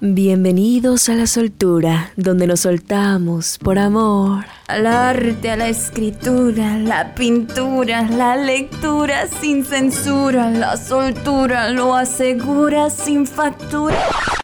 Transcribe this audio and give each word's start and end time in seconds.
Bienvenidos 0.00 1.08
a 1.08 1.14
la 1.14 1.26
soltura, 1.26 2.12
donde 2.14 2.46
nos 2.46 2.60
soltamos 2.60 3.58
por 3.58 3.80
amor. 3.80 4.44
Al 4.68 4.86
arte, 4.86 5.50
a 5.50 5.56
la 5.56 5.68
escritura, 5.68 6.78
la 6.78 7.16
pintura, 7.16 8.02
la 8.02 8.36
lectura 8.36 9.26
sin 9.26 9.64
censura, 9.64 10.50
la 10.50 10.76
soltura 10.76 11.70
lo 11.70 11.96
asegura 11.96 12.90
sin 12.90 13.26
factura. 13.26 13.98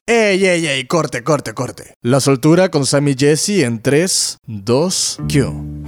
¡Ey, 0.09 0.45
ey, 0.45 0.67
ey! 0.67 0.87
Corte, 0.89 1.23
corte, 1.23 1.55
corte. 1.55 1.95
La 2.03 2.19
soltura 2.19 2.69
con 2.73 2.85
Sammy 2.85 3.15
Jesse 3.17 3.63
en 3.63 3.81
3, 3.81 4.39
2, 4.49 5.19
Q. 5.29 5.85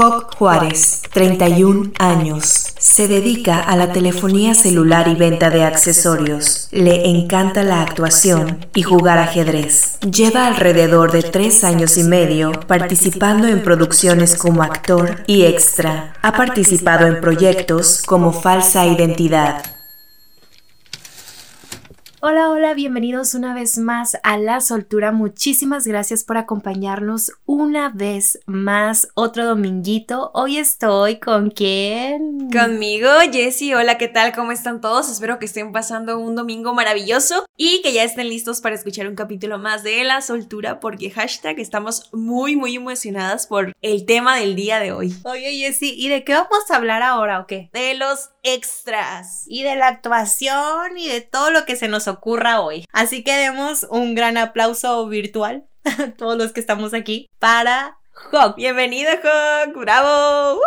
Jock 0.00 0.34
Juárez, 0.34 1.02
31 1.12 1.92
años. 1.98 2.72
Se 2.78 3.06
dedica 3.06 3.60
a 3.60 3.76
la 3.76 3.92
telefonía 3.92 4.54
celular 4.54 5.08
y 5.08 5.14
venta 5.14 5.50
de 5.50 5.62
accesorios. 5.62 6.68
Le 6.70 7.10
encanta 7.10 7.62
la 7.64 7.82
actuación 7.82 8.64
y 8.74 8.80
jugar 8.80 9.18
ajedrez. 9.18 9.98
Lleva 10.00 10.46
alrededor 10.46 11.12
de 11.12 11.22
tres 11.22 11.64
años 11.64 11.98
y 11.98 12.04
medio 12.04 12.52
participando 12.66 13.46
en 13.46 13.62
producciones 13.62 14.36
como 14.36 14.62
actor 14.62 15.22
y 15.26 15.42
extra. 15.42 16.14
Ha 16.22 16.32
participado 16.32 17.06
en 17.06 17.20
proyectos 17.20 18.00
como 18.06 18.32
Falsa 18.32 18.86
Identidad, 18.86 19.62
Hola, 22.22 22.50
hola, 22.50 22.74
bienvenidos 22.74 23.32
una 23.32 23.54
vez 23.54 23.78
más 23.78 24.18
a 24.22 24.36
La 24.36 24.60
Soltura. 24.60 25.10
Muchísimas 25.10 25.86
gracias 25.86 26.22
por 26.22 26.36
acompañarnos 26.36 27.32
una 27.46 27.88
vez 27.88 28.40
más, 28.44 29.08
otro 29.14 29.46
dominguito. 29.46 30.30
Hoy 30.34 30.58
estoy 30.58 31.18
con 31.18 31.50
quién? 31.50 32.50
Conmigo, 32.50 33.08
Jessy. 33.32 33.72
Hola, 33.72 33.96
¿qué 33.96 34.06
tal? 34.06 34.34
¿Cómo 34.34 34.52
están 34.52 34.82
todos? 34.82 35.10
Espero 35.10 35.38
que 35.38 35.46
estén 35.46 35.72
pasando 35.72 36.18
un 36.18 36.36
domingo 36.36 36.74
maravilloso 36.74 37.46
y 37.56 37.80
que 37.80 37.94
ya 37.94 38.04
estén 38.04 38.28
listos 38.28 38.60
para 38.60 38.74
escuchar 38.74 39.08
un 39.08 39.14
capítulo 39.14 39.58
más 39.58 39.82
de 39.82 40.04
La 40.04 40.20
Soltura 40.20 40.78
porque 40.78 41.10
hashtag 41.10 41.58
estamos 41.58 42.10
muy, 42.12 42.54
muy 42.54 42.76
emocionadas 42.76 43.46
por 43.46 43.72
el 43.80 44.04
tema 44.04 44.36
del 44.36 44.56
día 44.56 44.78
de 44.78 44.92
hoy. 44.92 45.14
Oye, 45.24 45.54
Jessy, 45.54 45.94
¿y 45.96 46.10
de 46.10 46.22
qué 46.24 46.34
vamos 46.34 46.70
a 46.70 46.76
hablar 46.76 47.02
ahora 47.02 47.40
o 47.40 47.46
qué? 47.46 47.70
De 47.72 47.94
los 47.94 48.28
extras. 48.42 49.44
Y 49.46 49.62
de 49.62 49.76
la 49.76 49.88
actuación 49.88 50.98
y 50.98 51.08
de 51.08 51.22
todo 51.22 51.50
lo 51.50 51.64
que 51.64 51.76
se 51.76 51.88
nos 51.88 52.08
ocurra 52.10 52.60
hoy. 52.60 52.84
Así 52.92 53.24
que 53.24 53.36
demos 53.36 53.86
un 53.90 54.14
gran 54.14 54.36
aplauso 54.36 55.06
virtual 55.08 55.64
a 55.84 56.12
todos 56.12 56.36
los 56.36 56.52
que 56.52 56.60
estamos 56.60 56.94
aquí 56.94 57.28
para 57.38 57.98
Hawk. 58.32 58.56
Bienvenido, 58.56 59.10
Hawk. 59.10 59.76
Bravo. 59.76 60.60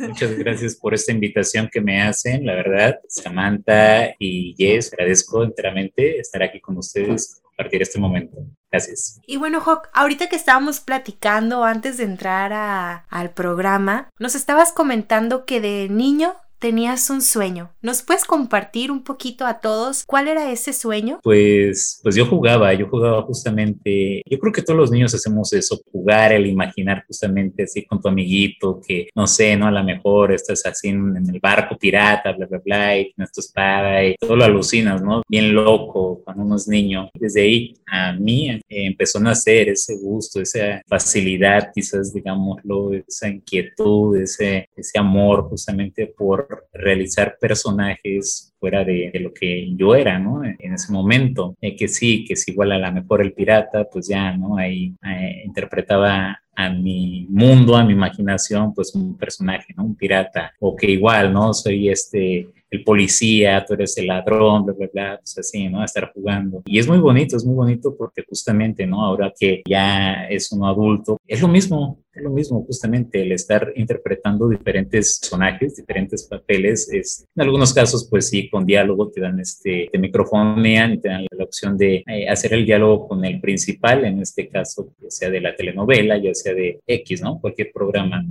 Muchas 0.00 0.36
gracias 0.38 0.76
por 0.76 0.94
esta 0.94 1.12
invitación 1.12 1.68
que 1.70 1.80
me 1.80 2.02
hacen. 2.02 2.46
La 2.46 2.54
verdad, 2.54 3.00
Samantha 3.08 4.14
y 4.18 4.54
Jess, 4.56 4.92
agradezco 4.92 5.42
enteramente 5.42 6.18
estar 6.18 6.42
aquí 6.42 6.60
con 6.60 6.78
ustedes 6.78 7.42
compartir 7.42 7.82
este 7.82 7.98
momento. 7.98 8.38
Gracias. 8.70 9.20
Y 9.26 9.36
bueno, 9.36 9.60
Hawk, 9.60 9.88
ahorita 9.92 10.28
que 10.28 10.36
estábamos 10.36 10.80
platicando 10.80 11.64
antes 11.64 11.98
de 11.98 12.04
entrar 12.04 13.04
al 13.08 13.30
programa, 13.32 14.08
nos 14.18 14.34
estabas 14.34 14.72
comentando 14.72 15.44
que 15.44 15.60
de 15.60 15.88
niño 15.90 16.34
tenías 16.62 17.10
un 17.10 17.22
sueño. 17.22 17.72
¿Nos 17.82 18.02
puedes 18.02 18.24
compartir 18.24 18.92
un 18.92 19.02
poquito 19.02 19.44
a 19.44 19.58
todos 19.58 20.04
cuál 20.06 20.28
era 20.28 20.52
ese 20.52 20.72
sueño? 20.72 21.18
Pues, 21.20 21.98
pues 22.04 22.14
yo 22.14 22.24
jugaba, 22.24 22.72
yo 22.72 22.88
jugaba 22.88 23.22
justamente, 23.22 24.22
yo 24.24 24.38
creo 24.38 24.52
que 24.52 24.62
todos 24.62 24.78
los 24.78 24.92
niños 24.92 25.12
hacemos 25.12 25.52
eso, 25.52 25.80
jugar, 25.90 26.30
el 26.30 26.46
imaginar 26.46 27.04
justamente 27.04 27.64
así 27.64 27.84
con 27.84 28.00
tu 28.00 28.06
amiguito, 28.06 28.80
que 28.86 29.08
no 29.12 29.26
sé, 29.26 29.56
¿no? 29.56 29.66
A 29.66 29.72
lo 29.72 29.82
mejor 29.82 30.30
estás 30.32 30.64
así 30.64 30.90
en, 30.90 31.16
el 31.16 31.40
barco 31.40 31.76
pirata, 31.76 32.30
bla, 32.30 32.46
bla, 32.46 32.60
bla, 32.64 32.96
y 32.96 33.12
tienes 33.12 33.32
tu 33.32 33.40
espada 33.40 34.04
y 34.04 34.14
todo 34.20 34.36
lo 34.36 34.44
alucinas, 34.44 35.02
¿no? 35.02 35.22
Bien 35.28 35.52
loco 35.52 36.22
cuando 36.24 36.44
uno 36.44 36.54
es 36.54 36.68
niño. 36.68 37.10
Desde 37.18 37.42
ahí 37.42 37.74
a 37.88 38.12
mí 38.12 38.50
eh, 38.50 38.60
empezó 38.68 39.18
a 39.18 39.22
nacer 39.22 39.68
ese 39.68 39.96
gusto, 39.96 40.40
esa 40.40 40.80
facilidad, 40.86 41.72
quizás, 41.74 42.14
digámoslo, 42.14 42.92
esa 42.94 43.28
inquietud, 43.28 44.16
ese, 44.16 44.68
ese 44.76 44.98
amor 45.00 45.48
justamente 45.48 46.06
por 46.06 46.51
realizar 46.72 47.36
personajes 47.40 48.54
fuera 48.58 48.84
de, 48.84 49.10
lo 49.20 49.32
que 49.32 49.74
yo 49.74 49.94
era, 49.94 50.18
¿no? 50.18 50.44
En 50.44 50.74
ese 50.74 50.92
momento, 50.92 51.56
eh, 51.60 51.76
que 51.76 51.88
sí, 51.88 52.24
que 52.24 52.34
es 52.34 52.46
igual 52.48 52.72
a 52.72 52.78
la 52.78 52.90
mejor 52.90 53.22
el 53.22 53.32
pirata, 53.32 53.84
pues 53.90 54.08
ya, 54.08 54.36
¿no? 54.36 54.56
Ahí 54.56 54.94
eh, 55.04 55.42
interpretaba 55.44 56.40
a 56.54 56.70
mi 56.70 57.26
mundo, 57.28 57.76
a 57.76 57.84
mi 57.84 57.92
imaginación, 57.92 58.72
pues 58.74 58.94
un 58.94 59.16
personaje, 59.16 59.74
¿no? 59.76 59.84
Un 59.84 59.96
pirata, 59.96 60.52
o 60.60 60.76
que 60.76 60.90
igual, 60.90 61.32
¿no? 61.32 61.52
Soy 61.54 61.88
este 61.88 62.48
el 62.72 62.82
policía, 62.84 63.64
tú 63.66 63.74
eres 63.74 63.96
el 63.98 64.06
ladrón, 64.06 64.64
bla, 64.64 64.74
bla, 64.74 64.88
bla, 64.92 65.16
pues 65.18 65.36
así, 65.38 65.68
¿no? 65.68 65.84
Estar 65.84 66.10
jugando. 66.14 66.62
Y 66.64 66.78
es 66.78 66.88
muy 66.88 66.98
bonito, 66.98 67.36
es 67.36 67.44
muy 67.44 67.54
bonito 67.54 67.94
porque 67.94 68.24
justamente, 68.26 68.86
¿no? 68.86 69.04
Ahora 69.04 69.30
que 69.38 69.62
ya 69.68 70.24
es 70.24 70.50
uno 70.52 70.66
adulto, 70.66 71.18
es 71.26 71.42
lo 71.42 71.48
mismo, 71.48 72.02
es 72.14 72.22
lo 72.22 72.30
mismo, 72.30 72.64
justamente 72.64 73.20
el 73.20 73.32
estar 73.32 73.74
interpretando 73.76 74.48
diferentes 74.48 75.18
personajes, 75.20 75.76
diferentes 75.76 76.26
papeles, 76.26 76.90
es, 76.90 77.26
en 77.36 77.42
algunos 77.42 77.74
casos, 77.74 78.08
pues 78.08 78.30
sí, 78.30 78.48
con 78.48 78.64
diálogo 78.64 79.10
te 79.10 79.20
dan 79.20 79.38
este, 79.38 79.90
te 79.92 79.98
microfonean 79.98 80.94
y 80.94 80.98
te 80.98 81.08
dan 81.10 81.26
la 81.30 81.44
opción 81.44 81.76
de 81.76 82.02
eh, 82.06 82.26
hacer 82.26 82.54
el 82.54 82.64
diálogo 82.64 83.06
con 83.06 83.22
el 83.26 83.38
principal, 83.38 84.06
en 84.06 84.20
este 84.22 84.48
caso, 84.48 84.94
ya 84.98 85.10
sea 85.10 85.28
de 85.28 85.42
la 85.42 85.54
telenovela, 85.54 86.16
ya 86.16 86.32
sea 86.32 86.54
de 86.54 86.80
X, 86.86 87.20
¿no? 87.20 87.38
Cualquier 87.38 87.70
programa. 87.70 88.24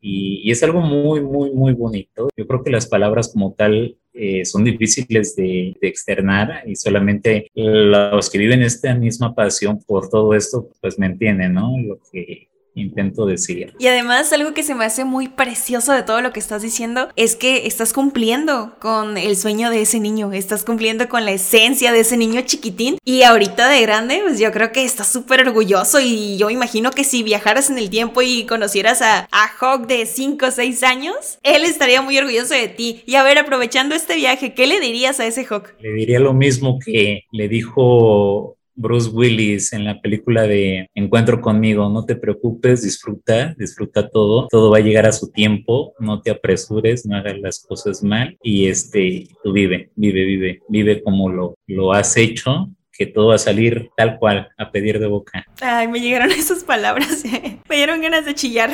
Y, 0.00 0.50
es 0.50 0.62
algo 0.62 0.80
muy, 0.80 1.20
muy, 1.20 1.52
muy 1.52 1.72
bonito. 1.72 2.28
Yo 2.36 2.46
creo 2.46 2.62
que 2.64 2.70
las 2.70 2.86
palabras 2.86 3.30
como 3.32 3.52
tal 3.52 3.96
eh, 4.12 4.44
son 4.44 4.64
difíciles 4.64 5.36
de, 5.36 5.76
de, 5.80 5.88
externar 5.88 6.62
y 6.66 6.74
solamente 6.74 7.50
los 7.54 8.28
que 8.28 8.38
viven 8.38 8.62
esta 8.62 8.94
misma 8.94 9.34
pasión 9.34 9.80
por 9.86 10.08
todo 10.08 10.34
esto, 10.34 10.68
pues 10.80 10.98
me 10.98 11.06
entienden, 11.06 11.54
¿no? 11.54 11.76
Lo 11.78 12.00
que, 12.10 12.49
intento 12.74 13.26
decir. 13.26 13.74
Y 13.78 13.86
además 13.86 14.32
algo 14.32 14.54
que 14.54 14.62
se 14.62 14.74
me 14.74 14.84
hace 14.84 15.04
muy 15.04 15.28
precioso 15.28 15.92
de 15.92 16.02
todo 16.02 16.20
lo 16.20 16.32
que 16.32 16.40
estás 16.40 16.62
diciendo 16.62 17.08
es 17.16 17.36
que 17.36 17.66
estás 17.66 17.92
cumpliendo 17.92 18.76
con 18.80 19.16
el 19.18 19.36
sueño 19.36 19.70
de 19.70 19.82
ese 19.82 20.00
niño, 20.00 20.32
estás 20.32 20.64
cumpliendo 20.64 21.08
con 21.08 21.24
la 21.24 21.32
esencia 21.32 21.92
de 21.92 22.00
ese 22.00 22.16
niño 22.16 22.42
chiquitín 22.42 22.98
y 23.04 23.22
ahorita 23.22 23.68
de 23.68 23.82
grande 23.82 24.20
pues 24.22 24.38
yo 24.38 24.52
creo 24.52 24.72
que 24.72 24.84
estás 24.84 25.10
súper 25.10 25.46
orgulloso 25.46 26.00
y 26.00 26.36
yo 26.36 26.50
imagino 26.50 26.90
que 26.90 27.04
si 27.04 27.22
viajaras 27.22 27.70
en 27.70 27.78
el 27.78 27.90
tiempo 27.90 28.22
y 28.22 28.46
conocieras 28.46 29.02
a, 29.02 29.28
a 29.30 29.46
Hawk 29.58 29.86
de 29.86 30.06
5 30.06 30.46
o 30.46 30.50
6 30.50 30.82
años, 30.82 31.38
él 31.42 31.64
estaría 31.64 32.02
muy 32.02 32.18
orgulloso 32.18 32.54
de 32.54 32.68
ti. 32.68 33.02
Y 33.06 33.14
a 33.14 33.22
ver, 33.22 33.38
aprovechando 33.38 33.94
este 33.94 34.16
viaje, 34.16 34.54
¿qué 34.54 34.66
le 34.66 34.80
dirías 34.80 35.20
a 35.20 35.26
ese 35.26 35.44
Hawk? 35.44 35.74
Le 35.80 35.92
diría 35.92 36.20
lo 36.20 36.34
mismo 36.34 36.78
que 36.84 37.24
le 37.32 37.48
dijo 37.48 38.56
Bruce 38.80 39.10
Willis 39.10 39.74
en 39.74 39.84
la 39.84 40.00
película 40.00 40.44
de 40.44 40.88
Encuentro 40.94 41.42
conmigo, 41.42 41.90
no 41.90 42.06
te 42.06 42.16
preocupes, 42.16 42.82
disfruta, 42.82 43.54
disfruta 43.58 44.08
todo, 44.08 44.48
todo 44.48 44.70
va 44.70 44.78
a 44.78 44.80
llegar 44.80 45.04
a 45.04 45.12
su 45.12 45.30
tiempo, 45.30 45.92
no 45.98 46.22
te 46.22 46.30
apresures, 46.30 47.04
no 47.04 47.16
hagas 47.16 47.38
las 47.40 47.60
cosas 47.60 48.02
mal 48.02 48.38
y 48.42 48.68
este, 48.68 49.28
tú 49.44 49.52
vive, 49.52 49.90
vive, 49.96 50.24
vive, 50.24 50.62
vive 50.68 51.02
como 51.02 51.28
lo, 51.28 51.54
lo 51.66 51.92
has 51.92 52.16
hecho 52.16 52.70
que 52.90 53.06
todo 53.06 53.28
va 53.28 53.36
a 53.36 53.38
salir 53.38 53.90
tal 53.96 54.18
cual, 54.18 54.50
a 54.58 54.70
pedir 54.70 54.98
de 54.98 55.06
boca. 55.06 55.42
Ay, 55.62 55.88
me 55.88 56.00
llegaron 56.00 56.30
esas 56.38 56.64
palabras, 56.64 57.24
me 57.68 57.76
dieron 57.76 58.00
ganas 58.00 58.24
de 58.24 58.34
chillar. 58.34 58.70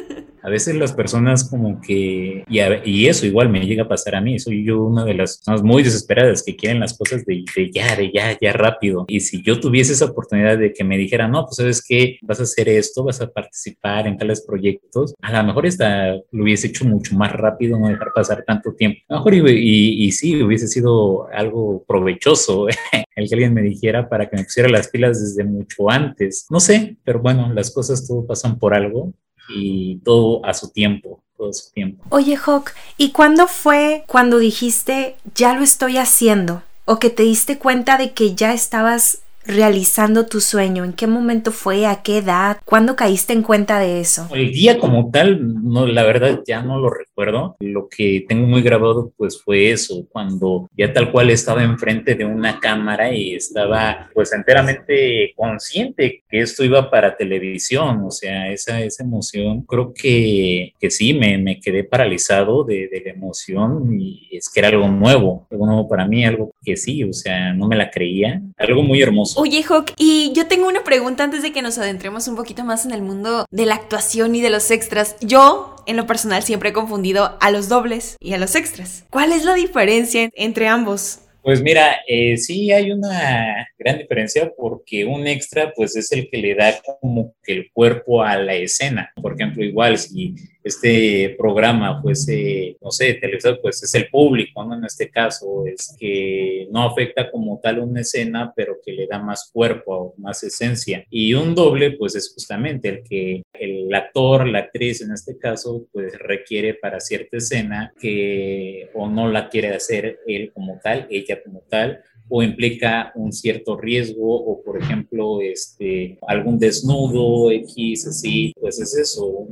A 0.42 0.48
veces 0.48 0.76
las 0.76 0.92
personas 0.92 1.48
como 1.48 1.80
que, 1.80 2.44
y, 2.48 3.06
eso 3.06 3.26
igual 3.26 3.48
me 3.48 3.60
llega 3.66 3.84
a 3.84 3.88
pasar 3.88 4.14
a 4.14 4.20
mí, 4.20 4.38
soy 4.38 4.64
yo 4.64 4.82
una 4.82 5.04
de 5.04 5.14
las 5.14 5.38
personas 5.38 5.62
muy 5.62 5.82
desesperadas 5.82 6.42
que 6.42 6.56
quieren 6.56 6.80
las 6.80 6.96
cosas 6.96 7.24
de, 7.26 7.44
ya, 7.72 7.96
de 7.96 8.10
ya, 8.12 8.36
ya 8.40 8.52
rápido. 8.52 9.04
Y 9.08 9.20
si 9.20 9.42
yo 9.42 9.60
tuviese 9.60 9.92
esa 9.92 10.06
oportunidad 10.06 10.58
de 10.58 10.72
que 10.72 10.84
me 10.84 10.96
dijeran, 10.96 11.30
no, 11.30 11.44
pues 11.44 11.56
sabes 11.56 11.84
qué, 11.86 12.18
vas 12.22 12.40
a 12.40 12.44
hacer 12.44 12.68
esto, 12.68 13.04
vas 13.04 13.20
a 13.20 13.30
participar 13.30 14.06
en 14.06 14.16
tales 14.16 14.44
proyectos, 14.46 15.14
a 15.20 15.32
lo 15.32 15.44
mejor 15.48 15.66
esta 15.66 16.14
lo 16.30 16.42
hubiese 16.42 16.68
hecho 16.68 16.84
mucho 16.84 17.14
más 17.16 17.32
rápido, 17.32 17.78
no 17.78 17.88
dejar 17.88 18.12
pasar 18.14 18.44
tanto 18.46 18.72
tiempo. 18.74 19.00
A 19.08 19.14
lo 19.14 19.18
mejor 19.20 19.34
y, 19.34 20.04
y, 20.04 20.12
sí, 20.12 20.42
hubiese 20.42 20.68
sido 20.68 21.28
algo 21.32 21.84
provechoso 21.86 22.68
el 23.16 23.28
que 23.28 23.34
alguien 23.34 23.54
me 23.54 23.62
dijera 23.62 24.08
para 24.08 24.28
que 24.28 24.36
me 24.36 24.44
pusiera 24.44 24.68
las 24.68 24.88
pilas 24.88 25.20
desde 25.20 25.44
mucho 25.44 25.90
antes. 25.90 26.46
No 26.50 26.60
sé, 26.60 26.96
pero 27.04 27.20
bueno, 27.20 27.52
las 27.52 27.70
cosas 27.72 28.06
todo 28.06 28.26
pasan 28.26 28.58
por 28.58 28.74
algo 28.74 29.12
y 29.54 29.98
todo 30.04 30.44
a 30.44 30.54
su 30.54 30.70
tiempo, 30.70 31.22
todo 31.36 31.52
su 31.52 31.72
tiempo. 31.72 32.04
Oye, 32.10 32.36
Hawk, 32.36 32.70
¿y 32.96 33.10
cuándo 33.10 33.46
fue 33.46 34.04
cuando 34.06 34.38
dijiste, 34.38 35.16
ya 35.34 35.54
lo 35.54 35.62
estoy 35.62 35.98
haciendo? 35.98 36.62
¿O 36.84 36.98
que 36.98 37.10
te 37.10 37.22
diste 37.22 37.58
cuenta 37.58 37.98
de 37.98 38.12
que 38.12 38.34
ya 38.34 38.52
estabas 38.52 39.22
realizando 39.50 40.26
tu 40.26 40.40
sueño? 40.40 40.84
¿En 40.84 40.92
qué 40.92 41.06
momento 41.06 41.52
fue? 41.52 41.86
¿A 41.86 42.02
qué 42.02 42.18
edad? 42.18 42.58
¿Cuándo 42.64 42.96
caíste 42.96 43.32
en 43.32 43.42
cuenta 43.42 43.78
de 43.78 44.00
eso? 44.00 44.28
El 44.32 44.52
día 44.52 44.78
como 44.78 45.10
tal, 45.10 45.40
no, 45.64 45.86
la 45.86 46.04
verdad 46.04 46.40
ya 46.46 46.62
no 46.62 46.78
lo 46.78 46.90
recuerdo. 46.90 47.56
Lo 47.60 47.88
que 47.88 48.24
tengo 48.28 48.46
muy 48.46 48.62
grabado 48.62 49.12
pues 49.16 49.40
fue 49.42 49.70
eso, 49.70 50.06
cuando 50.10 50.68
ya 50.76 50.92
tal 50.92 51.12
cual 51.12 51.30
estaba 51.30 51.62
enfrente 51.62 52.14
de 52.14 52.24
una 52.24 52.58
cámara 52.60 53.14
y 53.14 53.34
estaba 53.34 54.08
pues 54.14 54.32
enteramente 54.32 55.32
consciente 55.36 56.22
que 56.28 56.40
esto 56.40 56.64
iba 56.64 56.90
para 56.90 57.16
televisión, 57.16 58.02
o 58.04 58.10
sea, 58.10 58.50
esa, 58.50 58.80
esa 58.80 59.04
emoción, 59.04 59.62
creo 59.62 59.92
que, 59.94 60.72
que 60.78 60.90
sí, 60.90 61.14
me, 61.14 61.38
me 61.38 61.60
quedé 61.60 61.84
paralizado 61.84 62.64
de, 62.64 62.88
de 62.88 63.02
la 63.04 63.10
emoción 63.10 64.00
y 64.00 64.28
es 64.32 64.48
que 64.48 64.60
era 64.60 64.68
algo 64.68 64.88
nuevo, 64.88 65.46
algo 65.50 65.66
nuevo 65.66 65.88
para 65.88 66.06
mí, 66.06 66.24
algo 66.24 66.52
que 66.62 66.76
sí, 66.76 67.04
o 67.04 67.12
sea, 67.12 67.52
no 67.52 67.68
me 67.68 67.76
la 67.76 67.90
creía, 67.90 68.42
algo 68.56 68.82
muy 68.82 69.02
hermoso. 69.02 69.39
Oye, 69.42 69.64
Hawk, 69.66 69.92
y 69.96 70.34
yo 70.36 70.48
tengo 70.48 70.68
una 70.68 70.84
pregunta 70.84 71.24
antes 71.24 71.40
de 71.40 71.50
que 71.50 71.62
nos 71.62 71.78
adentremos 71.78 72.28
un 72.28 72.36
poquito 72.36 72.62
más 72.62 72.84
en 72.84 72.90
el 72.90 73.00
mundo 73.00 73.46
de 73.50 73.64
la 73.64 73.74
actuación 73.74 74.34
y 74.34 74.42
de 74.42 74.50
los 74.50 74.70
extras. 74.70 75.16
Yo, 75.22 75.76
en 75.86 75.96
lo 75.96 76.06
personal, 76.06 76.42
siempre 76.42 76.68
he 76.68 76.72
confundido 76.74 77.38
a 77.40 77.50
los 77.50 77.70
dobles 77.70 78.18
y 78.20 78.34
a 78.34 78.38
los 78.38 78.54
extras. 78.54 79.06
¿Cuál 79.08 79.32
es 79.32 79.46
la 79.46 79.54
diferencia 79.54 80.28
entre 80.34 80.68
ambos? 80.68 81.20
Pues 81.42 81.62
mira, 81.62 82.00
eh, 82.06 82.36
sí 82.36 82.70
hay 82.70 82.92
una 82.92 83.66
gran 83.78 83.96
diferencia 83.96 84.52
porque 84.54 85.06
un 85.06 85.26
extra 85.26 85.72
pues 85.74 85.96
es 85.96 86.12
el 86.12 86.28
que 86.28 86.36
le 86.36 86.54
da 86.54 86.74
como 87.00 87.34
que 87.42 87.54
el 87.54 87.70
cuerpo 87.72 88.22
a 88.22 88.36
la 88.36 88.56
escena. 88.56 89.10
Por 89.22 89.32
ejemplo, 89.32 89.64
igual 89.64 89.96
si 89.96 90.34
este 90.62 91.34
programa 91.38 92.00
fuese, 92.02 92.76
no 92.80 92.90
sé, 92.90 93.14
televisor, 93.14 93.60
pues 93.62 93.82
es 93.82 93.94
el 93.94 94.08
público, 94.08 94.64
¿no? 94.64 94.76
En 94.76 94.84
este 94.84 95.10
caso, 95.10 95.64
es 95.66 95.94
que 95.98 96.68
no 96.70 96.82
afecta 96.84 97.30
como 97.30 97.60
tal 97.62 97.78
una 97.78 98.02
escena, 98.02 98.52
pero 98.54 98.78
que 98.84 98.92
le 98.92 99.06
da 99.06 99.18
más 99.18 99.50
cuerpo, 99.52 100.14
más 100.18 100.42
esencia. 100.42 101.04
Y 101.10 101.34
un 101.34 101.54
doble, 101.54 101.92
pues 101.92 102.14
es 102.14 102.32
justamente 102.32 102.88
el 102.88 103.02
que 103.02 103.42
el 103.52 103.92
actor, 103.94 104.46
la 104.46 104.60
actriz 104.60 105.00
en 105.02 105.12
este 105.12 105.38
caso, 105.38 105.86
pues 105.92 106.18
requiere 106.18 106.74
para 106.74 107.00
cierta 107.00 107.38
escena 107.38 107.92
que 108.00 108.90
o 108.94 109.08
no 109.08 109.28
la 109.28 109.48
quiere 109.48 109.74
hacer 109.74 110.20
él 110.26 110.52
como 110.52 110.78
tal, 110.82 111.06
ella 111.10 111.42
como 111.42 111.62
tal, 111.68 112.02
o 112.30 112.42
implica 112.42 113.12
un 113.16 113.32
cierto 113.32 113.76
riesgo 113.76 114.34
o 114.34 114.62
por 114.62 114.80
ejemplo 114.80 115.40
este 115.40 116.16
algún 116.28 116.58
desnudo 116.60 117.50
X 117.50 118.06
así 118.06 118.52
pues 118.58 118.80
es 118.80 118.96
eso 118.96 119.48